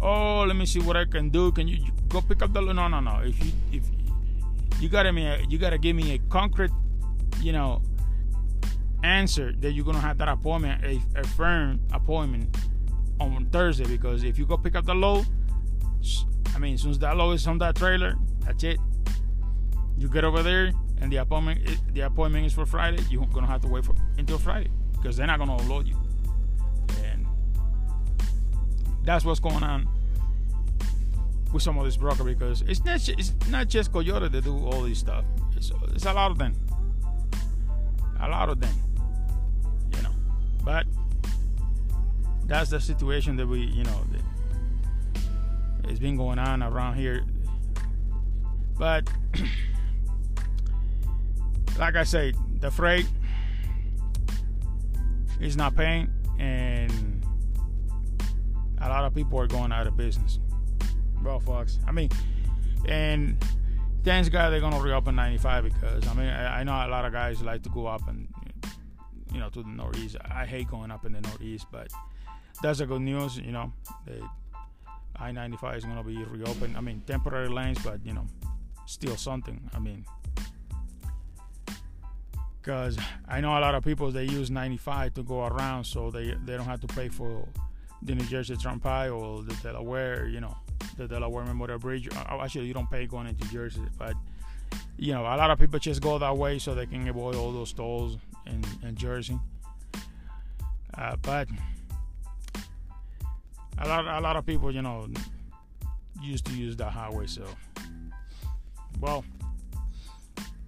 Oh, 0.00 0.44
let 0.46 0.56
me 0.56 0.66
see 0.66 0.80
what 0.80 0.96
I 0.96 1.04
can 1.04 1.28
do. 1.30 1.50
Can 1.52 1.66
you 1.66 1.78
go 2.08 2.20
pick 2.20 2.42
up 2.42 2.52
the? 2.52 2.60
No, 2.60 2.88
no, 2.88 3.00
no. 3.00 3.20
If 3.24 3.44
you 3.44 3.52
if 3.72 3.82
you 4.80 4.88
gotta 4.88 5.12
me, 5.12 5.44
you 5.48 5.58
gotta 5.58 5.78
give 5.78 5.96
me 5.96 6.14
a 6.14 6.18
concrete, 6.30 6.70
you 7.40 7.52
know, 7.52 7.82
answer 9.02 9.52
that 9.58 9.72
you're 9.72 9.84
gonna 9.84 10.00
have 10.00 10.18
that 10.18 10.28
appointment, 10.28 10.84
a, 10.84 11.00
a 11.18 11.24
firm 11.24 11.80
appointment 11.92 12.56
on 13.20 13.46
Thursday. 13.46 13.86
Because 13.86 14.22
if 14.22 14.38
you 14.38 14.46
go 14.46 14.56
pick 14.56 14.76
up 14.76 14.86
the 14.86 14.94
load, 14.94 15.26
I 16.54 16.58
mean, 16.58 16.74
as 16.74 16.82
soon 16.82 16.92
as 16.92 16.98
that 17.00 17.16
load 17.16 17.32
is 17.32 17.46
on 17.46 17.58
that 17.58 17.74
trailer, 17.74 18.16
that's 18.44 18.62
it. 18.62 18.78
You 19.96 20.08
get 20.08 20.22
over 20.24 20.44
there, 20.44 20.72
and 21.00 21.12
the 21.12 21.16
appointment 21.16 21.68
eh, 21.68 21.74
the 21.92 22.02
appointment 22.02 22.46
is 22.46 22.52
for 22.52 22.66
Friday. 22.66 23.02
You're 23.10 23.26
gonna 23.26 23.48
have 23.48 23.62
to 23.62 23.68
wait 23.68 23.84
for 23.84 23.94
until 24.16 24.38
Friday 24.38 24.70
because 24.92 25.16
they're 25.16 25.26
not 25.26 25.40
gonna 25.40 25.56
unload 25.56 25.88
you. 25.88 25.96
That's 29.08 29.24
what's 29.24 29.40
going 29.40 29.62
on 29.62 29.88
with 31.50 31.62
some 31.62 31.78
of 31.78 31.86
this 31.86 31.96
broker 31.96 32.24
because 32.24 32.60
it's 32.68 32.84
not 32.84 33.08
it's 33.08 33.32
not 33.48 33.66
just 33.66 33.90
Coyote 33.90 34.28
that 34.28 34.44
do 34.44 34.54
all 34.66 34.82
this 34.82 34.98
stuff. 34.98 35.24
It's, 35.56 35.72
it's 35.94 36.04
a 36.04 36.12
lot 36.12 36.30
of 36.30 36.36
them. 36.36 36.54
A 38.20 38.28
lot 38.28 38.50
of 38.50 38.60
them. 38.60 38.74
You 39.96 40.02
know. 40.02 40.10
But 40.62 40.86
that's 42.44 42.68
the 42.68 42.80
situation 42.80 43.36
that 43.36 43.46
we, 43.48 43.60
you 43.60 43.82
know, 43.82 44.04
has 45.88 45.98
been 45.98 46.18
going 46.18 46.38
on 46.38 46.62
around 46.62 46.96
here. 46.96 47.24
But 48.78 49.08
like 51.78 51.96
I 51.96 52.04
say, 52.04 52.34
the 52.60 52.70
freight 52.70 53.06
is 55.40 55.56
not 55.56 55.74
paying, 55.74 56.10
and 56.38 57.17
a 58.80 58.88
lot 58.88 59.04
of 59.04 59.14
people 59.14 59.38
are 59.40 59.46
going 59.46 59.72
out 59.72 59.86
of 59.86 59.96
business. 59.96 60.38
Well, 61.22 61.40
Fox. 61.40 61.78
I 61.86 61.92
mean, 61.92 62.10
and 62.86 63.42
thanks 64.04 64.28
God 64.28 64.50
they're 64.50 64.60
gonna 64.60 64.80
reopen 64.80 65.14
95 65.16 65.64
because 65.64 66.06
I 66.06 66.14
mean 66.14 66.28
I, 66.28 66.60
I 66.60 66.64
know 66.64 66.72
a 66.72 66.88
lot 66.88 67.04
of 67.04 67.12
guys 67.12 67.42
like 67.42 67.62
to 67.64 67.68
go 67.68 67.86
up 67.86 68.08
and 68.08 68.28
you 69.32 69.40
know 69.40 69.48
to 69.50 69.62
the 69.62 69.68
northeast. 69.68 70.16
I 70.30 70.46
hate 70.46 70.68
going 70.68 70.90
up 70.90 71.04
in 71.04 71.12
the 71.12 71.20
northeast, 71.20 71.66
but 71.70 71.88
that's 72.62 72.80
a 72.80 72.86
good 72.86 73.02
news. 73.02 73.36
You 73.36 73.52
know, 73.52 73.72
I-95 75.16 75.76
is 75.76 75.84
gonna 75.84 76.02
be 76.02 76.16
reopened. 76.24 76.76
I 76.76 76.80
mean, 76.80 77.02
temporary 77.06 77.48
lanes, 77.48 77.78
but 77.84 78.04
you 78.04 78.14
know, 78.14 78.26
still 78.86 79.16
something. 79.16 79.60
I 79.74 79.78
mean, 79.78 80.04
because 82.60 82.98
I 83.28 83.40
know 83.40 83.58
a 83.58 83.60
lot 83.60 83.74
of 83.74 83.84
people 83.84 84.10
they 84.10 84.24
use 84.24 84.50
95 84.50 85.14
to 85.14 85.22
go 85.22 85.46
around, 85.46 85.84
so 85.84 86.10
they 86.10 86.34
they 86.44 86.56
don't 86.56 86.66
have 86.66 86.80
to 86.80 86.86
pay 86.86 87.08
for 87.08 87.46
the 88.02 88.14
New 88.14 88.24
Jersey 88.24 88.56
Turnpike 88.56 89.10
or 89.10 89.42
the 89.42 89.54
Delaware. 89.62 90.26
You 90.26 90.40
know, 90.40 90.56
the 90.96 91.08
Delaware 91.08 91.44
Memorial 91.44 91.78
Bridge. 91.78 92.08
Uh, 92.14 92.38
actually, 92.40 92.66
you 92.66 92.74
don't 92.74 92.90
pay 92.90 93.06
going 93.06 93.26
into 93.26 93.48
Jersey, 93.48 93.82
but 93.98 94.14
you 94.96 95.12
know, 95.12 95.22
a 95.22 95.36
lot 95.36 95.50
of 95.50 95.58
people 95.58 95.78
just 95.78 96.02
go 96.02 96.18
that 96.18 96.36
way 96.36 96.58
so 96.58 96.74
they 96.74 96.86
can 96.86 97.06
avoid 97.08 97.36
all 97.36 97.52
those 97.52 97.72
tolls 97.72 98.18
in, 98.46 98.64
in 98.82 98.96
Jersey. 98.96 99.38
Uh, 100.94 101.16
but 101.22 101.48
a 103.78 103.88
lot, 103.88 104.04
a 104.06 104.20
lot 104.20 104.36
of 104.36 104.44
people, 104.44 104.74
you 104.74 104.82
know, 104.82 105.08
used 106.20 106.44
to 106.46 106.52
use 106.52 106.76
that 106.76 106.90
highway. 106.90 107.26
So, 107.26 107.44
well, 109.00 109.24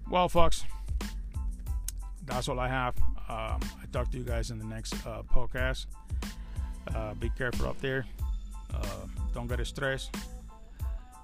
well, 0.09 0.29
folks, 0.29 0.63
that's 2.25 2.47
all 2.47 2.59
I 2.59 2.69
have. 2.69 2.95
Um, 3.27 3.59
I 3.81 3.85
talk 3.91 4.11
to 4.11 4.17
you 4.17 4.23
guys 4.23 4.51
in 4.51 4.59
the 4.59 4.65
next 4.65 4.93
uh, 5.05 5.23
podcast 5.23 5.85
uh, 6.95 7.13
be 7.15 7.29
careful 7.37 7.67
out 7.67 7.79
there. 7.81 8.05
Uh, 8.73 9.07
don't 9.33 9.47
get 9.47 9.65
stressed. 9.65 10.15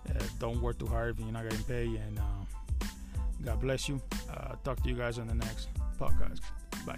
Uh, 0.10 0.14
don't 0.40 0.62
work 0.62 0.78
too 0.80 0.88
hard 0.88 1.16
if 1.16 1.20
you're 1.20 1.32
not 1.32 1.44
getting 1.44 1.64
paid. 1.64 2.00
And 2.08 2.20
uh, 2.20 2.86
God 3.44 3.62
bless 3.62 3.90
you. 3.90 4.02
Uh, 4.32 4.56
talk 4.64 4.82
to 4.84 4.90
you 4.90 4.96
guys 4.96 5.20
on 5.20 5.28
the 5.28 5.36
next 5.36 5.70
podcast. 6.00 6.42
Bye. 6.86 6.98